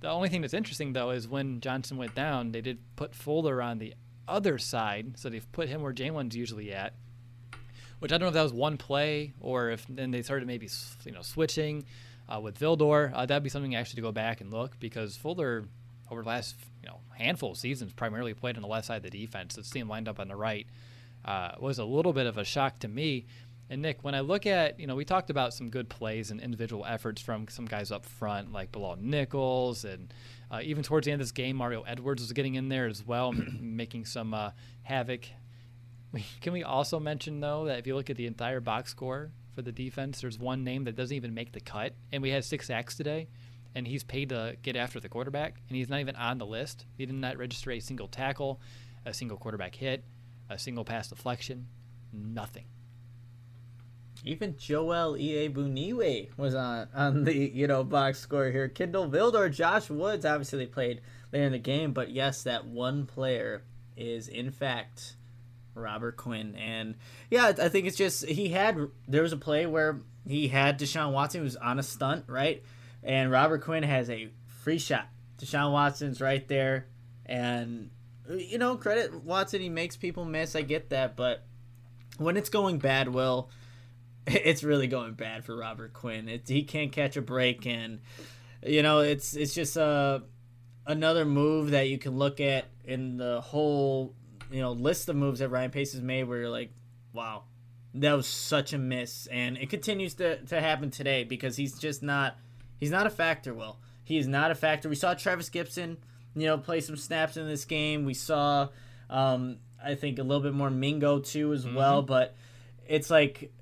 [0.00, 3.60] The only thing that's interesting though is when Johnson went down, they did put Fuller
[3.60, 3.94] on the
[4.28, 6.94] other side, so they've put him where Jaylon's usually at.
[7.98, 10.68] Which I don't know if that was one play or if then they started maybe
[11.04, 11.84] you know switching
[12.28, 13.10] uh, with Vildor.
[13.12, 15.64] Uh, that'd be something actually to go back and look because Fuller
[16.08, 19.02] over the last you know handful of seasons primarily played on the left side of
[19.02, 19.56] the defense.
[19.56, 20.68] This team lined up on the right
[21.28, 23.26] uh, was a little bit of a shock to me.
[23.68, 26.40] And Nick, when I look at, you know, we talked about some good plays and
[26.40, 30.14] individual efforts from some guys up front, like Bilal Nichols, and
[30.50, 33.06] uh, even towards the end of this game, Mario Edwards was getting in there as
[33.06, 34.52] well, making some uh,
[34.84, 35.26] havoc.
[36.40, 39.60] Can we also mention though that if you look at the entire box score for
[39.60, 42.68] the defense, there's one name that doesn't even make the cut, and we had six
[42.68, 43.28] sacks today,
[43.74, 46.86] and he's paid to get after the quarterback, and he's not even on the list.
[46.96, 48.62] He did not register a single tackle,
[49.04, 50.04] a single quarterback hit,
[50.48, 51.66] a single pass deflection,
[52.12, 52.64] nothing.
[54.24, 58.68] Even Joel Iyiegbuniwe was on on the you know box score here.
[58.68, 61.00] Kindle Vildor, Josh Woods, obviously they played
[61.32, 63.62] later in the game, but yes, that one player
[63.96, 65.14] is in fact
[65.74, 66.56] Robert Quinn.
[66.56, 66.96] And
[67.30, 71.12] yeah, I think it's just he had there was a play where he had Deshaun
[71.12, 72.62] Watson who was on a stunt, right?
[73.02, 75.06] And Robert Quinn has a free shot.
[75.38, 76.86] Deshaun Watson's right there,
[77.24, 77.90] and
[78.28, 79.60] you know credit Watson.
[79.60, 80.56] He makes people miss.
[80.56, 81.44] I get that, but
[82.18, 83.50] when it's going bad, Will,
[84.26, 86.28] it's really going bad for Robert Quinn.
[86.28, 88.00] It, he can't catch a break, and
[88.64, 90.20] you know it's it's just a uh,
[90.86, 94.14] another move that you can look at in the whole
[94.50, 96.72] you know list of moves that Ryan Pace has made where you're like,
[97.12, 97.44] wow,
[97.94, 102.02] that was such a miss, and it continues to to happen today because he's just
[102.02, 102.36] not
[102.78, 103.54] he's not a factor.
[103.54, 104.88] Will he is not a factor.
[104.88, 105.98] We saw Travis Gipson,
[106.34, 108.04] you know, play some snaps in this game.
[108.04, 108.68] We saw,
[109.10, 111.76] um, I think a little bit more Mingo too as mm-hmm.
[111.76, 112.36] well, but
[112.86, 113.52] it's like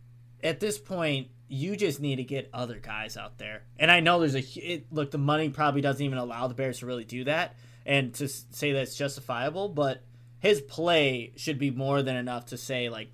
[0.42, 3.62] at this point you just need to get other guys out there.
[3.78, 5.10] And I know there's a it, look.
[5.10, 8.72] The money probably doesn't even allow the Bears to really do that, and to say
[8.72, 9.68] that's justifiable.
[9.68, 10.02] But
[10.38, 13.10] his play should be more than enough to say like,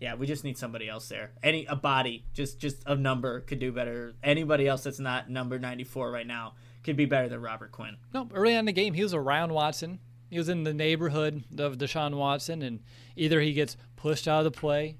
[0.00, 1.32] yeah, we just need somebody else there.
[1.42, 4.14] Any a body, just just a number could do better.
[4.22, 7.96] Anybody else that's not number 94 right now could be better than Robert Quinn.
[8.12, 9.98] No, early on in the game, he was around Watson.
[10.30, 12.80] He was in the neighborhood of Deshaun Watson, and
[13.16, 14.96] either he gets pushed out of the play,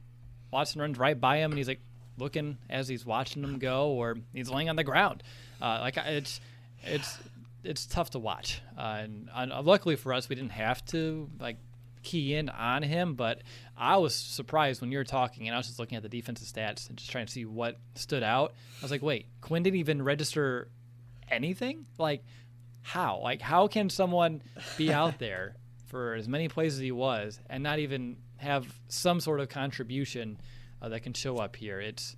[0.54, 1.80] Watson runs right by him, and he's like
[2.16, 5.24] looking as he's watching him go, or he's laying on the ground.
[5.60, 6.40] Uh, like it's
[6.84, 7.18] it's
[7.64, 8.62] it's tough to watch.
[8.78, 11.56] Uh, and, and luckily for us, we didn't have to like
[12.04, 13.14] key in on him.
[13.14, 13.42] But
[13.76, 16.46] I was surprised when you were talking, and I was just looking at the defensive
[16.46, 18.54] stats and just trying to see what stood out.
[18.80, 20.68] I was like, wait, Quinn didn't even register
[21.30, 21.86] anything.
[21.98, 22.24] Like,
[22.82, 23.20] how?
[23.20, 24.42] Like, how can someone
[24.76, 25.56] be out there
[25.86, 30.38] for as many plays as he was and not even have some sort of contribution
[30.82, 31.80] uh, that can show up here?
[31.80, 32.16] It's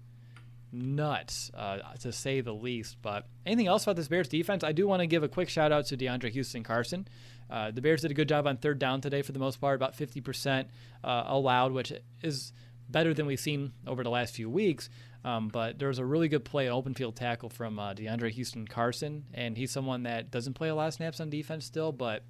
[0.73, 2.97] nuts, uh, to say the least.
[3.03, 4.65] But anything else about this Bears defense?
[4.65, 7.07] I do want to give a quick shout out to DeAndre Houston Carson.
[7.49, 9.77] Uh, the Bears did a good job on third down today for the most part,
[9.77, 10.67] about 50%
[11.05, 11.93] uh, allowed, which
[12.23, 12.53] is
[12.89, 14.89] better than we've seen over the last few weeks.
[15.25, 18.31] Um, but there was a really good play, an open field tackle from uh, DeAndre
[18.31, 21.91] Houston Carson, and he's someone that doesn't play a lot of snaps on defense still,
[21.91, 22.23] but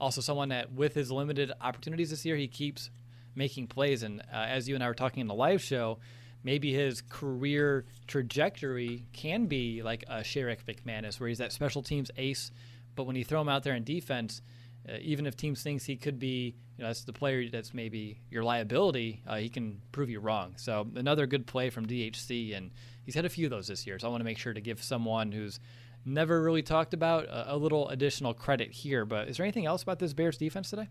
[0.00, 2.90] also someone that, with his limited opportunities this year, he keeps
[3.34, 4.04] making plays.
[4.04, 5.98] And uh, as you and I were talking in the live show,
[6.44, 12.12] maybe his career trajectory can be like a Sherrick McManus, where he's that special teams
[12.16, 12.52] ace,
[12.94, 14.40] but when you throw him out there in defense,
[14.88, 18.20] uh, even if teams thinks he could be, you know, that's the player that's maybe
[18.30, 20.54] your liability, uh, he can prove you wrong.
[20.56, 22.70] So another good play from DHC, and
[23.04, 23.98] he's had a few of those this year.
[23.98, 25.60] So I want to make sure to give someone who's
[26.04, 29.04] never really talked about a, a little additional credit here.
[29.04, 30.88] But is there anything else about this Bears defense today?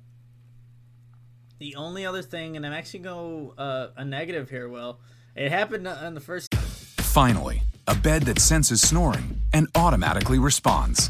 [1.60, 5.00] The only other thing, and I'm actually go uh, a negative here, Will.
[5.36, 6.54] It happened on the first.
[6.54, 11.10] Finally, a bed that senses snoring and automatically responds.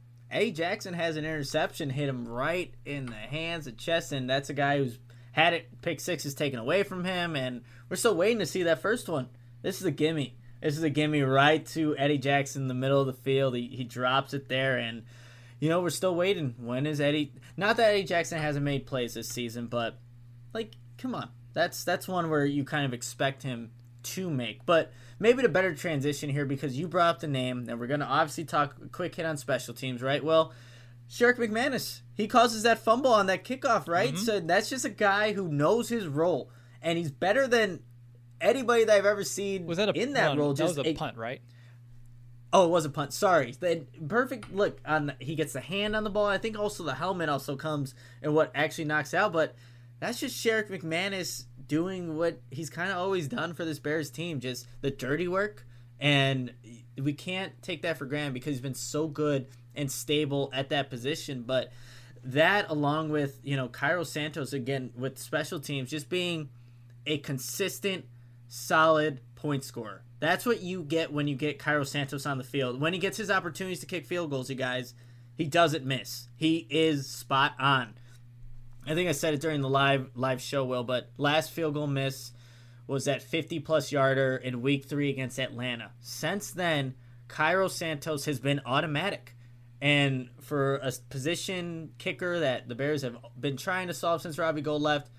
[0.31, 4.49] Eddie Jackson has an interception hit him right in the hands of chest, and that's
[4.49, 4.97] a guy who's
[5.33, 8.81] had it pick sixes taken away from him, and we're still waiting to see that
[8.81, 9.27] first one.
[9.61, 10.37] This is a gimme.
[10.61, 13.55] This is a gimme right to Eddie Jackson in the middle of the field.
[13.55, 15.03] He, he drops it there, and
[15.59, 16.55] you know we're still waiting.
[16.57, 17.33] When is Eddie?
[17.57, 19.99] Not that Eddie Jackson hasn't made plays this season, but
[20.53, 23.71] like, come on, that's that's one where you kind of expect him
[24.03, 24.65] to make.
[24.65, 24.91] But
[25.21, 28.05] maybe the better transition here because you brought up the name, and we're going to
[28.05, 30.23] obviously talk a quick hit on special teams, right?
[30.23, 30.51] Well,
[31.09, 34.13] Sherrick McManus, he causes that fumble on that kickoff, right?
[34.13, 34.23] Mm-hmm.
[34.23, 36.49] So that's just a guy who knows his role,
[36.81, 37.83] and he's better than
[38.41, 40.53] anybody that I've ever seen was that a, in that role.
[40.53, 41.41] That just was a, a punt, right?
[42.53, 43.13] Oh, it was a punt.
[43.13, 43.51] Sorry.
[43.51, 45.13] The perfect look on.
[45.19, 46.25] He gets the hand on the ball.
[46.25, 49.31] I think also the helmet also comes and what actually knocks out.
[49.31, 49.55] But
[50.01, 54.41] that's just Sherrick McManus doing what he's kind of always done for this Bears team,
[54.41, 55.65] just the dirty work.
[56.01, 56.53] And
[57.01, 60.89] we can't take that for granted because he's been so good and stable at that
[60.89, 61.43] position.
[61.43, 61.71] But
[62.25, 66.49] that, along with, you know, Cairo Santos, again, with special teams, just being
[67.05, 68.03] a consistent,
[68.49, 70.03] solid point scorer.
[70.19, 72.81] That's what you get when you get Cairo Santos on the field.
[72.81, 74.93] When he gets his opportunities to kick field goals, you guys,
[75.37, 76.27] he doesn't miss.
[76.35, 77.93] He is spot on.
[78.85, 81.87] I think I said it during the live live show, Will, but last field goal
[81.87, 82.31] miss
[82.87, 85.91] was that 50 plus yarder in week three against Atlanta.
[85.99, 86.95] Since then,
[87.27, 89.35] Cairo Santos has been automatic.
[89.81, 94.61] And for a position kicker that the Bears have been trying to solve since Robbie
[94.61, 95.09] Gould left,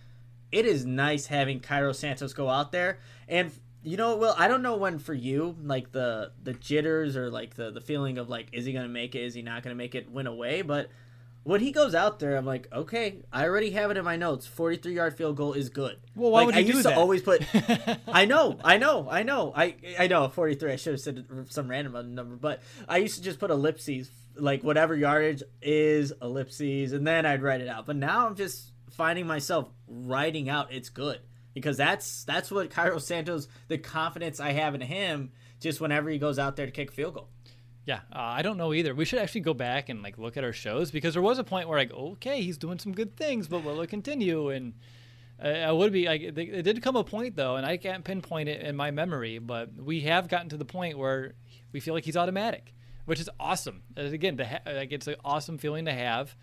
[0.52, 2.98] it is nice having Cairo Santos go out there.
[3.26, 3.50] And
[3.82, 7.54] you know, Will, I don't know when for you, like the the jitters or like
[7.54, 9.22] the the feeling of like, is he gonna make it?
[9.22, 10.10] Is he not gonna make it?
[10.10, 10.90] Went away, but
[11.44, 14.46] when he goes out there, I'm like, okay, I already have it in my notes.
[14.46, 15.98] 43 yard field goal is good.
[16.14, 17.42] Well, why like, would you I used do to always put.
[18.08, 20.72] I know, I know, I know, I I know 43.
[20.72, 24.62] I should have said some random number, but I used to just put ellipses, like
[24.62, 27.86] whatever yardage is ellipses, and then I'd write it out.
[27.86, 31.18] But now I'm just finding myself writing out it's good
[31.54, 36.18] because that's that's what Cairo Santos, the confidence I have in him, just whenever he
[36.18, 37.28] goes out there to kick a field goal.
[37.84, 38.94] Yeah, uh, I don't know either.
[38.94, 41.44] We should actually go back and like look at our shows because there was a
[41.44, 44.50] point where like, okay, he's doing some good things, but will it continue?
[44.50, 44.74] And
[45.42, 46.06] uh, I would be.
[46.06, 49.38] Like, it did come a point though, and I can't pinpoint it in my memory,
[49.38, 51.34] but we have gotten to the point where
[51.72, 52.72] we feel like he's automatic,
[53.04, 53.82] which is awesome.
[53.96, 56.36] Uh, Again, ha- like it's an awesome feeling to have,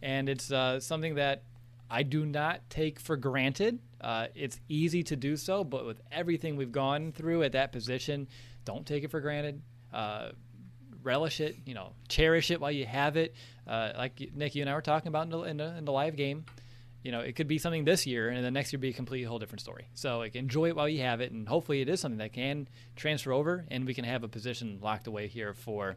[0.00, 1.42] and it's uh, something that
[1.90, 3.80] I do not take for granted.
[4.00, 8.28] Uh, it's easy to do so, but with everything we've gone through at that position,
[8.64, 9.60] don't take it for granted.
[11.06, 13.34] Relish it, you know, cherish it while you have it.
[13.66, 15.92] Uh, like Nick, you and I were talking about in the, in, the, in the
[15.92, 16.44] live game.
[17.02, 19.24] You know, it could be something this year, and the next year be a completely
[19.24, 19.88] whole different story.
[19.94, 22.66] So, like, enjoy it while you have it, and hopefully, it is something that can
[22.96, 25.96] transfer over, and we can have a position locked away here for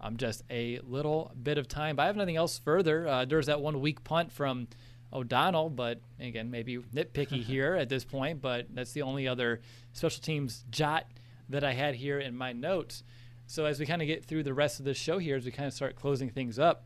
[0.00, 1.96] um, just a little bit of time.
[1.96, 3.06] But I have nothing else further.
[3.06, 4.68] Uh, there's that one weak punt from
[5.12, 8.40] O'Donnell, but again, maybe nitpicky here at this point.
[8.40, 9.60] But that's the only other
[9.92, 11.06] special teams jot
[11.48, 13.02] that I had here in my notes.
[13.46, 15.52] So as we kind of get through the rest of this show here, as we
[15.52, 16.84] kind of start closing things up,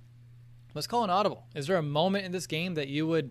[0.74, 1.46] let's call an audible.
[1.54, 3.30] Is there a moment in this game that you would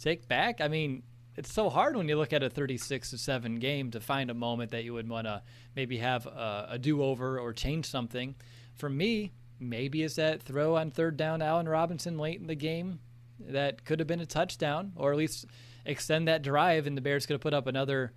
[0.00, 0.60] take back?
[0.60, 1.02] I mean,
[1.36, 4.34] it's so hard when you look at a 36 to 7 game to find a
[4.34, 5.42] moment that you would want to
[5.74, 8.34] maybe have a, a do over or change something.
[8.74, 13.00] For me, maybe it's that throw on third down Allen Robinson late in the game
[13.38, 15.46] that could have been a touchdown or at least
[15.84, 18.12] extend that drive and the Bears could have put up another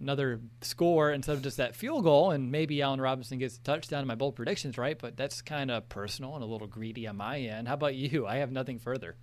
[0.00, 4.06] another score instead of just that field goal, and maybe Allen Robinson gets a touchdown
[4.06, 4.98] my bold predictions, right?
[4.98, 7.68] But that's kind of personal and a little greedy on my end.
[7.68, 8.26] How about you?
[8.26, 9.16] I have nothing further.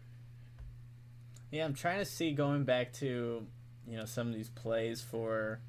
[1.51, 3.45] Yeah, I'm trying to see going back to
[3.87, 5.61] you know some of these plays for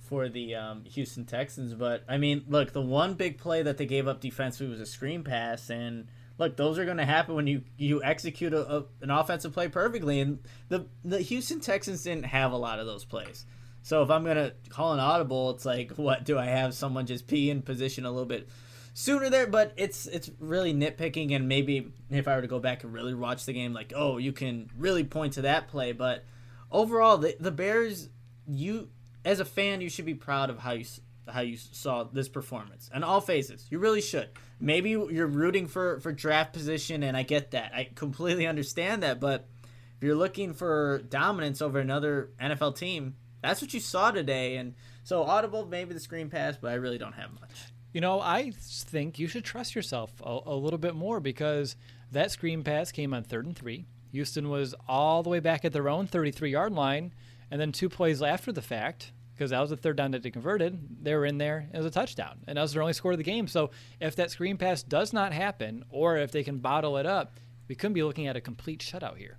[0.00, 3.86] for the um, Houston Texans, but I mean, look, the one big play that they
[3.86, 7.46] gave up defensively was a screen pass, and look, those are going to happen when
[7.46, 12.26] you you execute a, a, an offensive play perfectly, and the the Houston Texans didn't
[12.26, 13.46] have a lot of those plays.
[13.82, 17.26] So if I'm gonna call an audible, it's like, what do I have someone just
[17.26, 18.48] pee in position a little bit
[18.94, 19.46] sooner there?
[19.46, 23.14] But it's it's really nitpicking, and maybe if I were to go back and really
[23.14, 25.92] watch the game, like, oh, you can really point to that play.
[25.92, 26.24] But
[26.70, 28.08] overall, the the Bears,
[28.46, 28.88] you
[29.24, 30.84] as a fan, you should be proud of how you
[31.28, 33.66] how you saw this performance in all phases.
[33.70, 34.30] You really should.
[34.60, 37.72] Maybe you're rooting for for draft position, and I get that.
[37.74, 39.48] I completely understand that, but
[39.96, 44.56] if you're looking for dominance over another NFL team that's what you saw today.
[44.56, 44.74] And
[45.04, 47.50] so audible, maybe the screen pass, but I really don't have much.
[47.92, 51.76] You know, I think you should trust yourself a, a, little bit more because
[52.10, 53.84] that screen pass came on third and three.
[54.12, 57.12] Houston was all the way back at their own 33 yard line.
[57.50, 60.30] And then two plays after the fact, because that was the third down that they
[60.30, 61.68] converted, they were in there.
[61.74, 62.40] as a touchdown.
[62.46, 63.46] And that was their only score of the game.
[63.46, 67.38] So if that screen pass does not happen, or if they can bottle it up,
[67.68, 69.38] we couldn't be looking at a complete shutout here.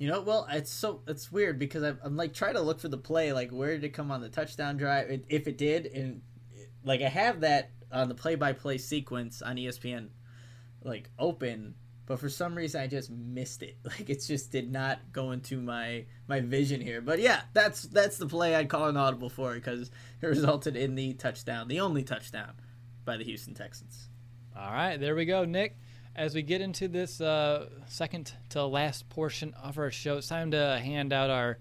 [0.00, 2.88] You know, well, it's so it's weird because I'm, I'm, like trying to look for
[2.88, 5.20] the play, like where did it come on the touchdown drive?
[5.28, 6.22] If it did, and
[6.82, 10.08] like I have that on the play-by-play sequence on ESPN,
[10.82, 11.74] like open,
[12.06, 13.76] but for some reason I just missed it.
[13.84, 17.02] Like it just did not go into my my vision here.
[17.02, 19.90] But yeah, that's that's the play I'd call an audible for because
[20.22, 22.54] it resulted in the touchdown, the only touchdown
[23.04, 24.08] by the Houston Texans.
[24.56, 25.76] All right, there we go, Nick
[26.16, 30.50] as we get into this uh, second to last portion of our show, it's time
[30.50, 31.58] to hand out our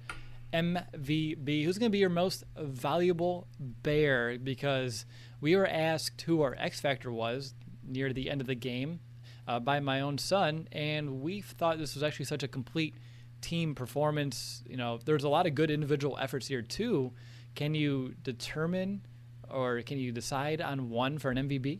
[0.53, 1.63] MVB.
[1.63, 4.37] Who's going to be your most valuable bear?
[4.37, 5.05] Because
[5.39, 7.53] we were asked who our X Factor was
[7.83, 8.99] near the end of the game
[9.47, 12.95] uh, by my own son, and we thought this was actually such a complete
[13.41, 14.63] team performance.
[14.67, 17.13] You know, there's a lot of good individual efforts here, too.
[17.55, 19.01] Can you determine
[19.49, 21.79] or can you decide on one for an MVP?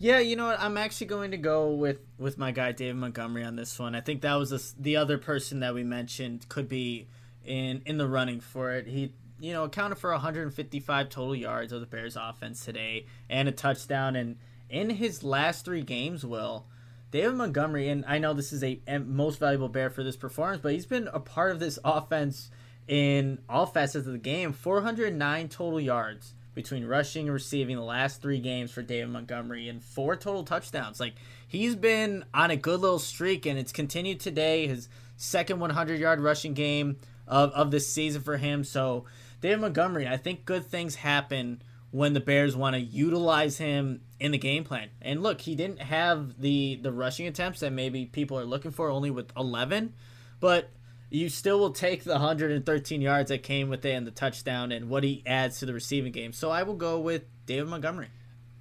[0.00, 0.60] Yeah, you know what?
[0.60, 3.94] I'm actually going to go with with my guy David Montgomery on this one.
[3.94, 7.08] I think that was the, the other person that we mentioned could be
[7.44, 8.86] in in the running for it.
[8.86, 13.52] He you know, accounted for 155 total yards of the Bears offense today and a
[13.52, 14.16] touchdown.
[14.16, 14.36] And
[14.68, 16.66] in his last three games, Will,
[17.10, 20.72] David Montgomery, and I know this is a most valuable Bear for this performance, but
[20.72, 22.50] he's been a part of this offense
[22.86, 24.52] in all facets of the game.
[24.52, 29.80] 409 total yards between rushing and receiving the last three games for David Montgomery and
[29.80, 30.98] four total touchdowns.
[30.98, 31.14] Like
[31.46, 34.66] he's been on a good little streak and it's continued today.
[34.66, 36.96] His second 100 yard rushing game
[37.28, 38.64] of, of this season for him.
[38.64, 39.04] So
[39.40, 41.62] David Montgomery, I think good things happen
[41.92, 44.88] when the Bears want to utilize him in the game plan.
[45.00, 48.90] And look, he didn't have the the rushing attempts that maybe people are looking for,
[48.90, 49.94] only with 11,
[50.40, 50.70] but
[51.10, 54.88] you still will take the 113 yards that came with it and the touchdown and
[54.88, 56.32] what he adds to the receiving game.
[56.32, 58.08] So I will go with David Montgomery.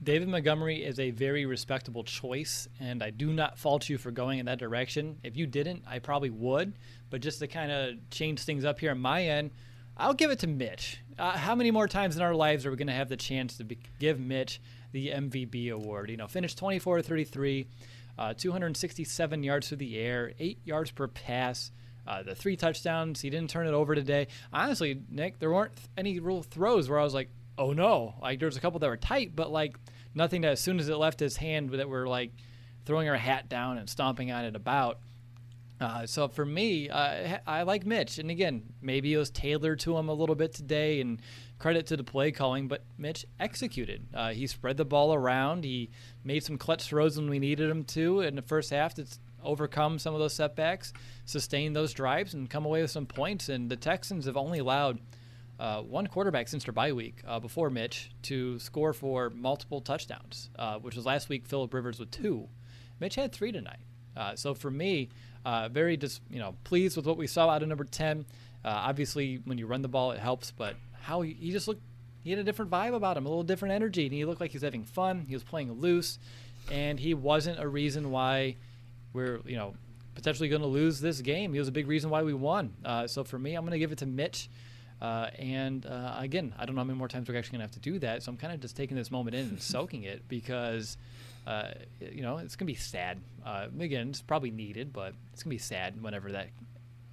[0.02, 4.40] David Montgomery is a very respectable choice, and I do not fault you for going
[4.40, 5.18] in that direction.
[5.24, 6.74] If you didn't, I probably would.
[7.10, 9.52] But just to kind of change things up here on my end,
[9.98, 11.00] I'll give it to Mitch.
[11.18, 13.58] Uh, how many more times in our lives are we going to have the chance
[13.58, 14.62] to be, give Mitch
[14.92, 16.12] the MVP award?
[16.12, 17.68] You know, finished 24 33,
[18.20, 21.72] uh, 267 yards through the air, eight yards per pass.
[22.08, 24.28] Uh, the three touchdowns, he didn't turn it over today.
[24.54, 28.16] Honestly, Nick, there weren't any real throws where I was like, oh no.
[28.22, 29.78] Like, there was a couple that were tight, but like
[30.16, 32.32] nothing that as soon as it left his hand that were like
[32.86, 35.00] throwing our hat down and stomping on it about.
[35.80, 39.96] Uh, so for me, uh, I like Mitch, and again, maybe it was tailored to
[39.96, 41.22] him a little bit today, and
[41.60, 42.68] credit to the play calling.
[42.68, 44.08] But Mitch executed.
[44.14, 45.66] Uh, he spread the ball around.
[45.66, 45.92] He
[46.24, 48.96] made some clutch throws when we needed him to in the first half
[49.48, 50.94] overcome some of those setbacks,
[51.26, 53.50] sustain those drives, and come away with some points.
[53.50, 55.00] And the Texans have only allowed
[55.60, 60.50] uh, one quarterback since their bye week uh, before Mitch to score for multiple touchdowns,
[60.60, 62.48] uh, which was last week Philip Rivers with two.
[63.00, 63.80] Mitch had three tonight.
[64.36, 65.10] so for me.
[65.48, 68.26] Uh, very just you know pleased with what we saw out of number 10.
[68.66, 71.82] Uh, obviously, when you run the ball, it helps, but how he, he, just looked,
[72.22, 74.52] he had a different vibe about him, a little different energy, and he looked like
[74.52, 75.26] he was having fun.
[75.26, 76.20] He was playing loose,
[76.70, 78.58] and he wasn't a reason why
[79.18, 79.74] we're you know
[80.16, 81.54] potentially going to lose this game.
[81.54, 82.74] He was a big reason why we won.
[82.84, 84.50] Uh, so for me, I'm going to give it to Mitch.
[85.00, 87.74] Uh, and uh, again, I don't know how many more times we're actually going to
[87.74, 88.24] have to do that.
[88.24, 90.98] So I'm kind of just taking this moment in and soaking it because
[91.48, 91.70] uh,
[92.02, 93.22] you know, it's gonna be sad.
[93.46, 96.50] Uh, again, it's probably needed, but it's gonna be sad whenever that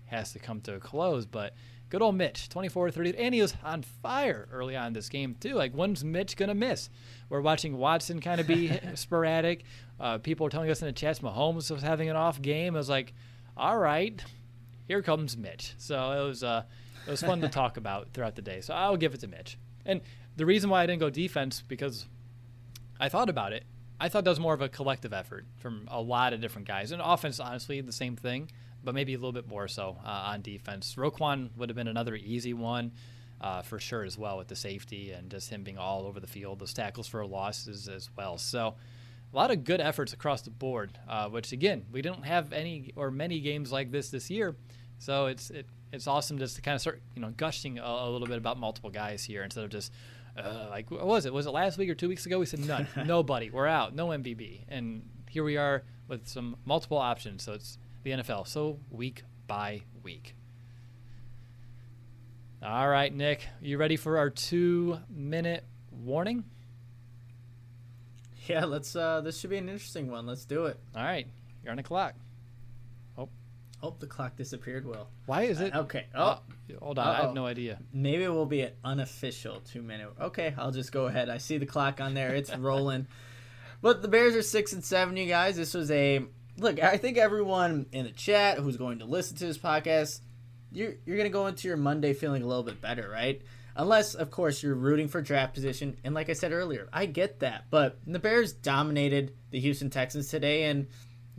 [0.06, 1.26] has to come to a close.
[1.26, 1.54] But
[1.88, 5.36] good old Mitch, 24 30, and he was on fire early on in this game
[5.38, 5.54] too.
[5.54, 6.90] Like, when's Mitch gonna miss?
[7.28, 9.64] We're watching Watson kind of be sporadic.
[9.98, 12.74] Uh, people are telling us in the chats Mahomes was having an off game.
[12.74, 13.14] I was like,
[13.56, 14.22] all right,
[14.86, 15.74] here comes Mitch.
[15.78, 16.64] So it was uh,
[17.06, 18.60] it was fun to talk about throughout the day.
[18.60, 19.58] So I'll give it to Mitch.
[19.86, 20.00] And
[20.36, 22.06] the reason why I didn't go defense because
[22.98, 23.64] I thought about it
[24.00, 26.92] I thought that was more of a collective effort from a lot of different guys.
[26.92, 28.50] And offense, honestly, the same thing,
[28.84, 30.94] but maybe a little bit more so uh, on defense.
[30.96, 32.92] Roquan would have been another easy one
[33.40, 36.26] uh, for sure as well with the safety and just him being all over the
[36.26, 38.38] field, those tackles for losses as well.
[38.38, 38.74] So
[39.32, 42.92] a lot of good efforts across the board, uh, which again, we didn't have any
[42.96, 44.56] or many games like this this year.
[44.98, 48.10] So it's it, it's awesome just to kind of start you know gushing a, a
[48.10, 49.92] little bit about multiple guys here instead of just
[50.36, 51.32] uh, like what was it?
[51.32, 52.38] Was it last week or two weeks ago?
[52.38, 56.98] We said none, nobody, we're out, no MVB, and here we are with some multiple
[56.98, 57.42] options.
[57.42, 58.46] So it's the NFL.
[58.46, 60.34] So week by week.
[62.62, 66.44] All right, Nick, you ready for our two-minute warning?
[68.46, 68.94] Yeah, let's.
[68.94, 70.26] Uh, this should be an interesting one.
[70.26, 70.78] Let's do it.
[70.94, 71.26] All right,
[71.62, 72.14] you're on the clock.
[73.18, 73.28] Oh,
[73.82, 74.86] oh, the clock disappeared.
[74.86, 75.08] Will.
[75.26, 75.74] Why is it?
[75.74, 76.06] Uh, okay.
[76.14, 76.38] Oh, uh,
[76.80, 77.06] hold on.
[77.06, 77.12] Uh-oh.
[77.12, 77.78] I have no idea.
[77.92, 80.10] Maybe it will be an unofficial two minute.
[80.20, 81.28] Okay, I'll just go ahead.
[81.30, 82.34] I see the clock on there.
[82.34, 83.06] It's rolling.
[83.80, 85.16] But the Bears are six and seven.
[85.16, 86.24] You guys, this was a
[86.58, 86.82] look.
[86.82, 90.20] I think everyone in the chat who's going to listen to this podcast,
[90.72, 93.42] you're you're gonna go into your Monday feeling a little bit better, right?
[93.76, 95.96] Unless, of course, you're rooting for draft position.
[96.04, 97.64] And like I said earlier, I get that.
[97.70, 100.86] But the Bears dominated the Houston Texans today, and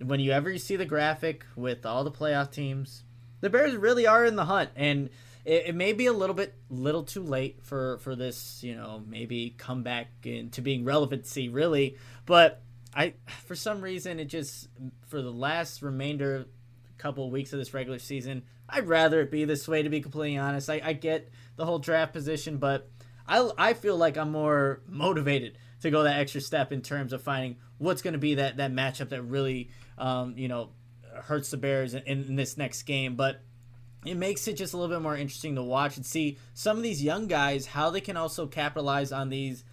[0.04, 3.04] when you ever see the graphic with all the playoff teams,
[3.40, 5.10] the Bears really are in the hunt, and
[5.46, 9.02] it, it, may be a little bit little too late for for this, you know,
[9.08, 12.64] maybe come back into being relevancy really, but
[12.96, 13.14] I
[13.46, 14.70] for some reason it just
[15.08, 16.46] for the last remainder
[16.98, 20.00] couple of weeks of this regular season, I'd rather it be this way to be
[20.02, 20.70] completely honest.
[20.70, 22.90] I, I get the whole draft position, but
[23.28, 27.22] I I feel like I'm more motivated to go that extra step in terms of
[27.22, 30.70] finding what's going to be that that matchup that really um, you know,
[31.24, 33.16] hurts the Bears in, in this next game.
[33.16, 33.42] But
[34.06, 36.84] it makes it just a little bit more interesting to watch and see some of
[36.84, 39.64] these young guys how they can also capitalize on these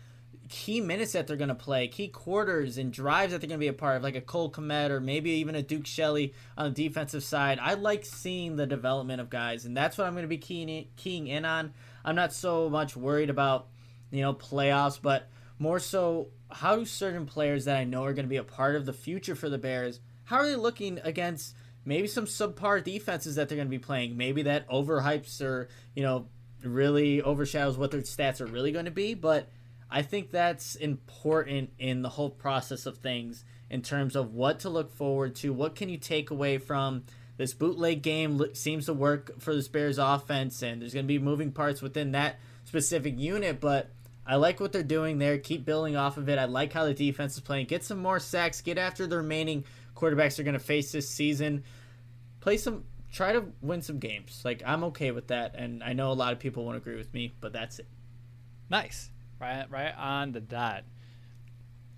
[0.52, 3.64] key minutes that they're going to play, key quarters and drives that they're going to
[3.64, 6.74] be a part of, like a Cole Kmet or maybe even a Duke Shelley on
[6.74, 7.58] the defensive side.
[7.58, 10.68] I like seeing the development of guys, and that's what I'm going to be keying
[10.68, 11.72] in, keying in on.
[12.04, 13.68] I'm not so much worried about
[14.10, 18.26] you know playoffs, but more so how do certain players that I know are going
[18.26, 21.56] to be a part of the future for the Bears, how are they looking against
[21.86, 24.18] maybe some subpar defenses that they're going to be playing?
[24.18, 26.28] Maybe that overhypes or you know
[26.62, 29.48] really overshadows what their stats are really going to be, but
[29.92, 34.70] I think that's important in the whole process of things in terms of what to
[34.70, 35.52] look forward to.
[35.52, 37.04] What can you take away from
[37.36, 38.42] this bootleg game?
[38.54, 42.12] Seems to work for the Bears offense, and there's going to be moving parts within
[42.12, 43.90] that specific unit, but.
[44.24, 45.36] I like what they're doing there.
[45.36, 46.38] Keep building off of it.
[46.38, 47.66] I like how the defense is playing.
[47.66, 48.60] Get some more sacks.
[48.60, 49.64] Get after the remaining
[49.96, 51.64] quarterbacks they're going to face this season.
[52.38, 54.42] Play some, try to win some games.
[54.44, 55.56] Like, I'm okay with that.
[55.56, 57.88] And I know a lot of people won't agree with me, but that's it.
[58.70, 59.10] Nice
[59.42, 60.84] right, right on the dot.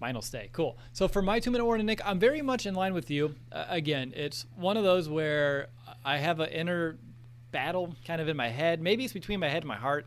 [0.01, 0.51] Mine will stay.
[0.53, 0.77] Cool.
[0.93, 3.35] So for my two minute warning, Nick, I'm very much in line with you.
[3.53, 5.69] Uh, again, it's one of those where
[6.05, 6.99] I have an inner
[7.53, 8.81] battle kind of in my head.
[8.81, 10.07] Maybe it's between my head and my heart,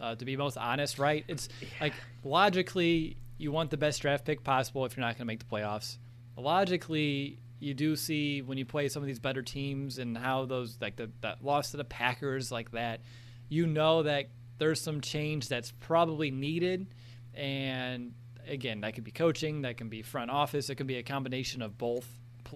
[0.00, 1.24] uh, to be most honest, right?
[1.28, 1.48] It's
[1.80, 1.92] like
[2.24, 5.44] logically, you want the best draft pick possible if you're not going to make the
[5.44, 5.98] playoffs.
[6.36, 10.78] Logically, you do see when you play some of these better teams and how those,
[10.80, 13.00] like the, the loss to the Packers, like that,
[13.48, 14.26] you know that
[14.58, 16.86] there's some change that's probably needed.
[17.34, 18.14] And
[18.48, 21.62] again, that could be coaching, that can be front office, it can be a combination
[21.62, 22.06] of both,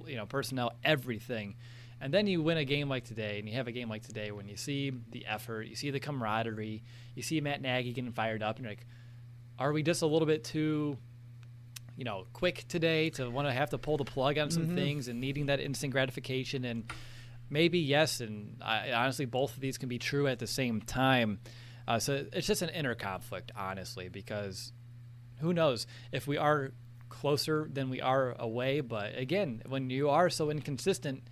[0.06, 1.56] you know, personnel, everything.
[2.00, 4.30] And then you win a game like today, and you have a game like today
[4.30, 6.82] when you see the effort, you see the camaraderie,
[7.14, 8.86] you see Matt Nagy getting fired up, and you're like,
[9.58, 10.96] are we just a little bit too,
[11.98, 14.76] you know, quick today to want to have to pull the plug on some mm-hmm.
[14.76, 16.64] things and needing that instant gratification?
[16.64, 16.90] And
[17.50, 21.40] maybe yes, and I, honestly, both of these can be true at the same time.
[21.90, 24.72] Uh, so it's just an inner conflict, honestly, because
[25.40, 26.70] who knows if we are
[27.08, 28.80] closer than we are away.
[28.80, 31.24] But again, when you are so inconsistent,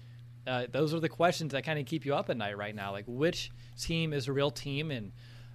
[0.48, 2.90] uh, those are the questions that kind of keep you up at night right now.
[2.90, 4.90] Like, which team is a real team?
[4.90, 5.12] And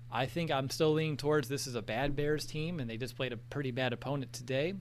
[0.09, 3.17] I think I'm still leaning towards this is a bad Bears team, and they just
[3.17, 4.73] played a pretty bad opponent today.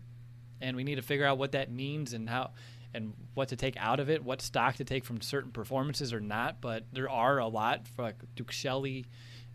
[0.61, 2.53] And we need to figure out what that means and how
[2.95, 6.21] and what to take out of it, what stock to take from certain performances or
[6.21, 6.61] not.
[6.61, 9.07] But there are a lot for like Duke Shelley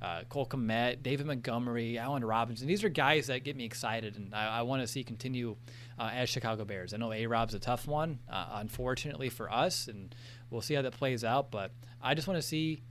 [0.01, 2.67] uh, Cole Kmet, David Montgomery, Allen Robinson.
[2.67, 5.55] These are guys that get me excited, and I, I want to see continue
[5.97, 6.93] uh, as Chicago Bears.
[6.93, 10.13] I know A Rob's a tough one, uh, unfortunately for us, and
[10.49, 11.51] we'll see how that plays out.
[11.51, 11.71] But
[12.01, 12.83] I just want to see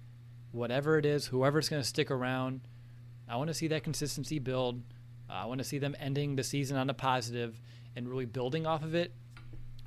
[0.53, 2.63] whatever it is, whoever's going to stick around.
[3.29, 4.83] I want to see that consistency build.
[5.29, 7.61] I want to see them ending the season on a positive
[7.95, 9.13] and really building off of it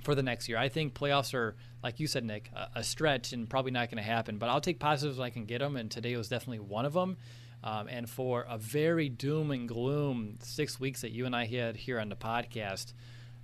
[0.03, 0.57] for the next year.
[0.57, 4.03] I think playoffs are, like you said, Nick, a, a stretch and probably not going
[4.03, 4.37] to happen.
[4.37, 6.93] But I'll take positives when I can get them, and today was definitely one of
[6.93, 7.17] them.
[7.63, 11.75] Um, and for a very doom and gloom six weeks that you and I had
[11.75, 12.93] here on the podcast,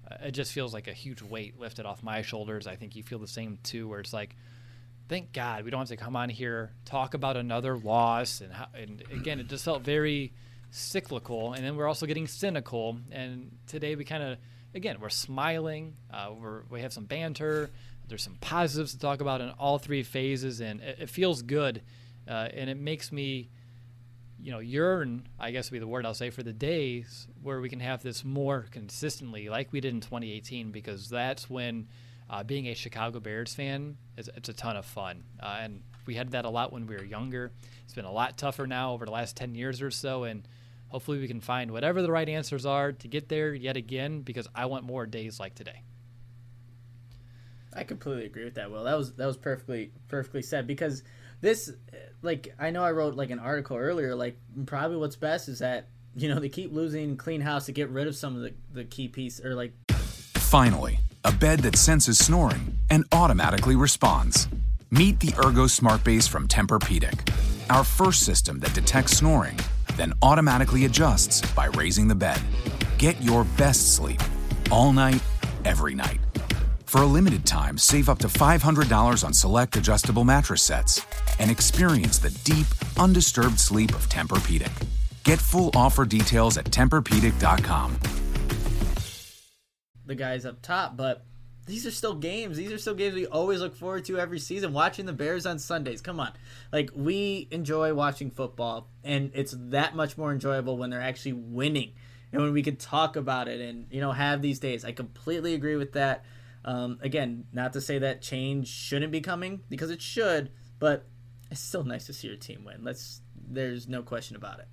[0.10, 2.68] uh, it just feels like a huge weight lifted off my shoulders.
[2.68, 4.36] I think you feel the same too, where it's like,
[5.10, 8.68] thank God we don't have to come on here talk about another loss, and how,
[8.74, 10.34] and again, it just felt very
[10.72, 11.54] cyclical.
[11.54, 12.98] And then we're also getting cynical.
[13.12, 14.38] And today we kind of
[14.76, 15.96] again, we're smiling.
[16.14, 17.72] Uh, we're, we have some banter.
[18.08, 21.82] There's some positives to talk about in all three phases, and it, it feels good.
[22.28, 23.50] Uh, and it makes me,
[24.40, 27.62] you know, yearn, I guess would be the word I'll say, for the days where
[27.62, 31.88] we can have this more consistently, like we did in 2018, because that's when
[32.30, 35.24] uh, being a Chicago Bears fan is it's a ton of fun.
[35.42, 37.52] Uh, and we had that a lot when we were younger.
[37.84, 40.48] It's been a lot tougher now over the last 10 years or so, and
[40.90, 44.48] Hopefully, we can find whatever the right answers are to get there yet again because
[44.56, 45.82] I want more days like today.
[47.76, 48.72] I completely agree with that.
[48.72, 51.04] Will that was that was perfectly perfectly said because
[51.42, 51.72] this
[52.22, 55.88] like I know I wrote like an article earlier like probably what's best is that
[56.16, 58.86] you know they keep losing clean house to get rid of some of the the
[58.86, 59.74] key piece or like
[60.36, 64.48] finally a bed that senses snoring and automatically responds.
[64.92, 67.34] Meet the Ergo Smart Base from Tempur-Pedic,
[67.72, 69.58] our first system that detects snoring
[69.98, 72.40] then automatically adjusts by raising the bed.
[72.98, 74.22] Get your best sleep
[74.72, 75.22] all night,
[75.64, 76.20] every night.
[76.96, 81.06] For a limited time, save up to $500 on select adjustable mattress sets
[81.40, 82.68] and experience the deep,
[82.98, 84.72] undisturbed sleep of Tempur-Pedic.
[85.26, 88.00] Get full offer details at TempurPedic.com.
[90.06, 91.26] The guys up top, but
[91.66, 92.56] these are still games.
[92.56, 94.72] These are still games we always look forward to every season.
[94.72, 96.00] Watching the Bears on Sundays.
[96.00, 96.32] Come on.
[96.72, 101.92] Like, we enjoy watching football, and it's that much more enjoyable when they're actually winning
[102.32, 104.86] and when we can talk about it and, you know, have these days.
[104.86, 106.24] I completely agree with that.
[106.66, 111.06] Um, again, not to say that change shouldn't be coming because it should, but
[111.52, 112.84] it's still nice to see your team win.
[112.84, 114.68] Let's, there's no question about it.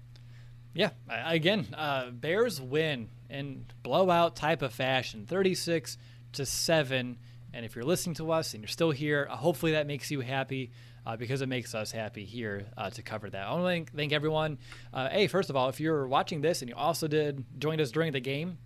[0.75, 5.99] Yeah, again, uh, Bears win in blowout type of fashion, 36
[6.33, 7.19] to 7.
[7.53, 10.21] And if you're listening to us and you're still here, uh, hopefully that makes you
[10.21, 10.73] happy.
[11.05, 13.45] Uh, because it makes us happy here uh, to cover that.
[13.45, 14.57] I want to thank, thank everyone.
[14.95, 17.91] Uh, hey, first of all, if you're watching this and you also did join us
[17.91, 18.57] during the game,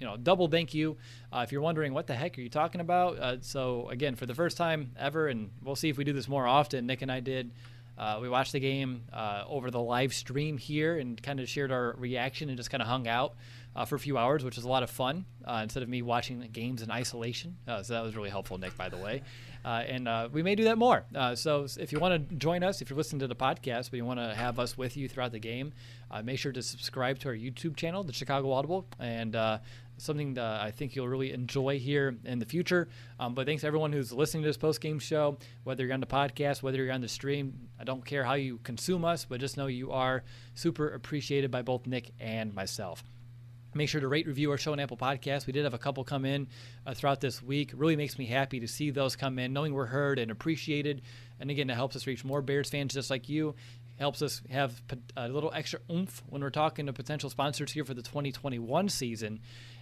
[0.00, 0.96] you know, double thank you.
[1.32, 4.26] Uh, if you're wondering what the heck are you talking about, uh, so again, for
[4.26, 6.86] the first time ever, and we'll see if we do this more often.
[6.86, 7.52] Nick and I did.
[8.00, 11.70] Uh, we watched the game uh, over the live stream here and kind of shared
[11.70, 13.34] our reaction and just kind of hung out
[13.76, 16.00] uh, for a few hours, which was a lot of fun uh, instead of me
[16.00, 17.58] watching the games in isolation.
[17.66, 19.22] so that was really helpful, Nick, by the way.
[19.66, 21.04] and we may do that more.
[21.34, 24.06] so if you want to join us, if you're listening to the podcast, but you
[24.06, 25.74] want to have us with you throughout the game,
[26.24, 29.36] make sure to subscribe to our YouTube channel, the Chicago Audible, and
[30.00, 32.88] something that I think you'll really enjoy here in the future.
[33.18, 36.06] Um, but thanks everyone who's listening to this post game show, whether you're on the
[36.06, 37.68] podcast, whether you're on the stream.
[37.78, 40.24] I don't care how you consume us, but just know you are
[40.54, 43.02] super appreciated by both Nick and myself.
[43.72, 45.46] Make sure to rate, review our show on Apple Podcasts.
[45.46, 46.48] We did have a couple come in
[46.84, 47.70] uh, throughout this week.
[47.76, 51.02] Really makes me happy to see those come in, knowing we're heard and appreciated.
[51.38, 53.54] And again, it helps us reach more Bears fans just like you
[54.00, 54.80] helps us have
[55.16, 59.40] a little extra oomph when we're talking to potential sponsors here for the 2021 season.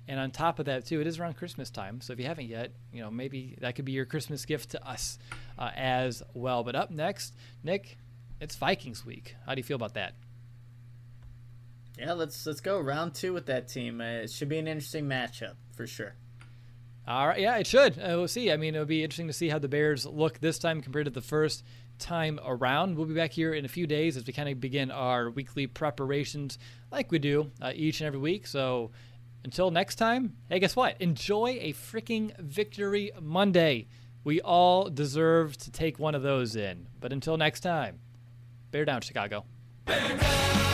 [0.08, 2.00] And on top of that, too, it is around Christmas time.
[2.00, 4.88] So if you haven't yet, you know, maybe that could be your Christmas gift to
[4.88, 5.18] us
[5.58, 6.64] uh, as well.
[6.64, 7.98] But up next, Nick,
[8.40, 9.36] it's Vikings week.
[9.44, 10.14] How do you feel about that?
[11.98, 14.00] Yeah, let's let's go round two with that team.
[14.00, 16.14] Uh, it should be an interesting matchup for sure.
[17.06, 17.98] All right, yeah, it should.
[17.98, 18.52] Uh, we'll see.
[18.52, 21.10] I mean, it'll be interesting to see how the Bears look this time compared to
[21.10, 21.64] the first
[21.98, 22.96] time around.
[22.96, 25.66] We'll be back here in a few days as we kind of begin our weekly
[25.66, 26.58] preparations
[26.90, 28.46] like we do uh, each and every week.
[28.46, 28.90] So
[29.48, 31.00] until next time, hey, guess what?
[31.00, 33.86] Enjoy a freaking Victory Monday.
[34.22, 36.86] We all deserve to take one of those in.
[37.00, 37.98] But until next time,
[38.72, 39.46] bear down, Chicago.
[39.86, 40.67] Bear down!